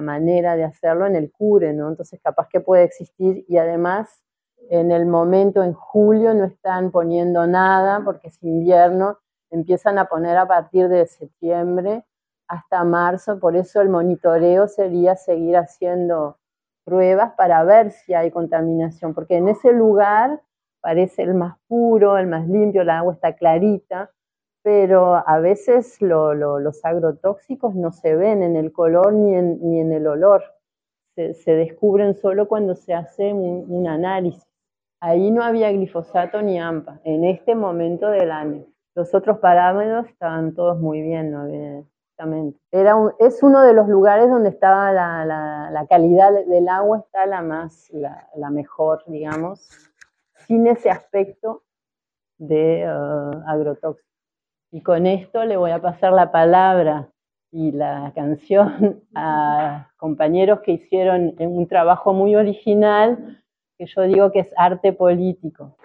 manera 0.00 0.56
de 0.56 0.64
hacerlo 0.64 1.06
en 1.06 1.16
el 1.16 1.30
cure, 1.30 1.72
¿no? 1.72 1.88
Entonces 1.88 2.20
capaz 2.22 2.48
que 2.48 2.60
puede 2.60 2.84
existir 2.84 3.44
y 3.48 3.58
además 3.58 4.22
en 4.70 4.90
el 4.90 5.06
momento, 5.06 5.62
en 5.62 5.72
julio, 5.72 6.34
no 6.34 6.44
están 6.44 6.90
poniendo 6.90 7.46
nada 7.46 8.02
porque 8.04 8.28
es 8.28 8.42
invierno, 8.42 9.18
empiezan 9.50 9.98
a 9.98 10.06
poner 10.06 10.36
a 10.36 10.46
partir 10.46 10.88
de 10.88 11.06
septiembre 11.06 12.04
hasta 12.48 12.84
marzo, 12.84 13.38
por 13.38 13.56
eso 13.56 13.80
el 13.80 13.88
monitoreo 13.88 14.68
sería 14.68 15.16
seguir 15.16 15.56
haciendo 15.56 16.38
pruebas 16.84 17.32
para 17.36 17.64
ver 17.64 17.92
si 17.92 18.14
hay 18.14 18.30
contaminación, 18.30 19.14
porque 19.14 19.36
en 19.36 19.48
ese 19.48 19.72
lugar 19.72 20.42
parece 20.80 21.22
el 21.22 21.34
más 21.34 21.56
puro, 21.68 22.18
el 22.18 22.26
más 22.26 22.48
limpio, 22.48 22.84
la 22.84 22.98
agua 22.98 23.14
está 23.14 23.34
clarita, 23.34 24.10
pero 24.62 25.22
a 25.26 25.38
veces 25.40 25.96
los 26.00 26.84
agrotóxicos 26.84 27.74
no 27.74 27.92
se 27.92 28.14
ven 28.14 28.42
en 28.42 28.56
el 28.56 28.72
color 28.72 29.12
ni 29.12 29.34
en, 29.34 29.92
el 29.92 30.06
olor, 30.06 30.42
se, 31.14 31.54
descubren 31.54 32.14
solo 32.14 32.48
cuando 32.48 32.74
se 32.74 32.94
hace 32.94 33.32
un, 33.32 33.86
análisis. 33.86 34.46
Ahí 35.00 35.32
no 35.32 35.42
había 35.42 35.72
glifosato 35.72 36.42
ni 36.42 36.60
AMPA 36.60 37.00
en 37.04 37.24
este 37.24 37.56
momento 37.56 38.08
del 38.08 38.30
año. 38.30 38.64
Los 38.94 39.14
otros 39.14 39.38
parámetros 39.38 40.06
estaban 40.06 40.54
todos 40.54 40.78
muy 40.78 41.02
bien, 41.02 41.32
no 41.32 41.40
había, 41.40 41.82
era 42.70 42.96
es 43.18 43.42
uno 43.42 43.62
de 43.62 43.72
los 43.72 43.88
lugares 43.88 44.28
donde 44.28 44.50
estaba 44.50 44.92
la, 44.92 45.86
calidad 45.88 46.32
del 46.32 46.68
agua, 46.68 46.98
está 46.98 47.26
la 47.26 47.42
más, 47.42 47.90
la, 47.92 48.50
mejor, 48.50 49.02
digamos, 49.06 49.68
sin 50.46 50.66
ese 50.66 50.90
aspecto 50.90 51.62
de 52.38 52.84
uh, 52.86 53.42
agrotóxico. 53.48 54.08
Y 54.70 54.82
con 54.82 55.06
esto 55.06 55.44
le 55.44 55.56
voy 55.56 55.70
a 55.70 55.82
pasar 55.82 56.12
la 56.12 56.32
palabra 56.32 57.08
y 57.50 57.72
la 57.72 58.12
canción 58.14 59.02
a 59.14 59.90
compañeros 59.96 60.60
que 60.60 60.72
hicieron 60.72 61.34
un 61.38 61.66
trabajo 61.68 62.12
muy 62.12 62.34
original, 62.36 63.42
que 63.76 63.86
yo 63.86 64.02
digo 64.02 64.32
que 64.32 64.40
es 64.40 64.54
arte 64.56 64.92
político. 64.92 65.76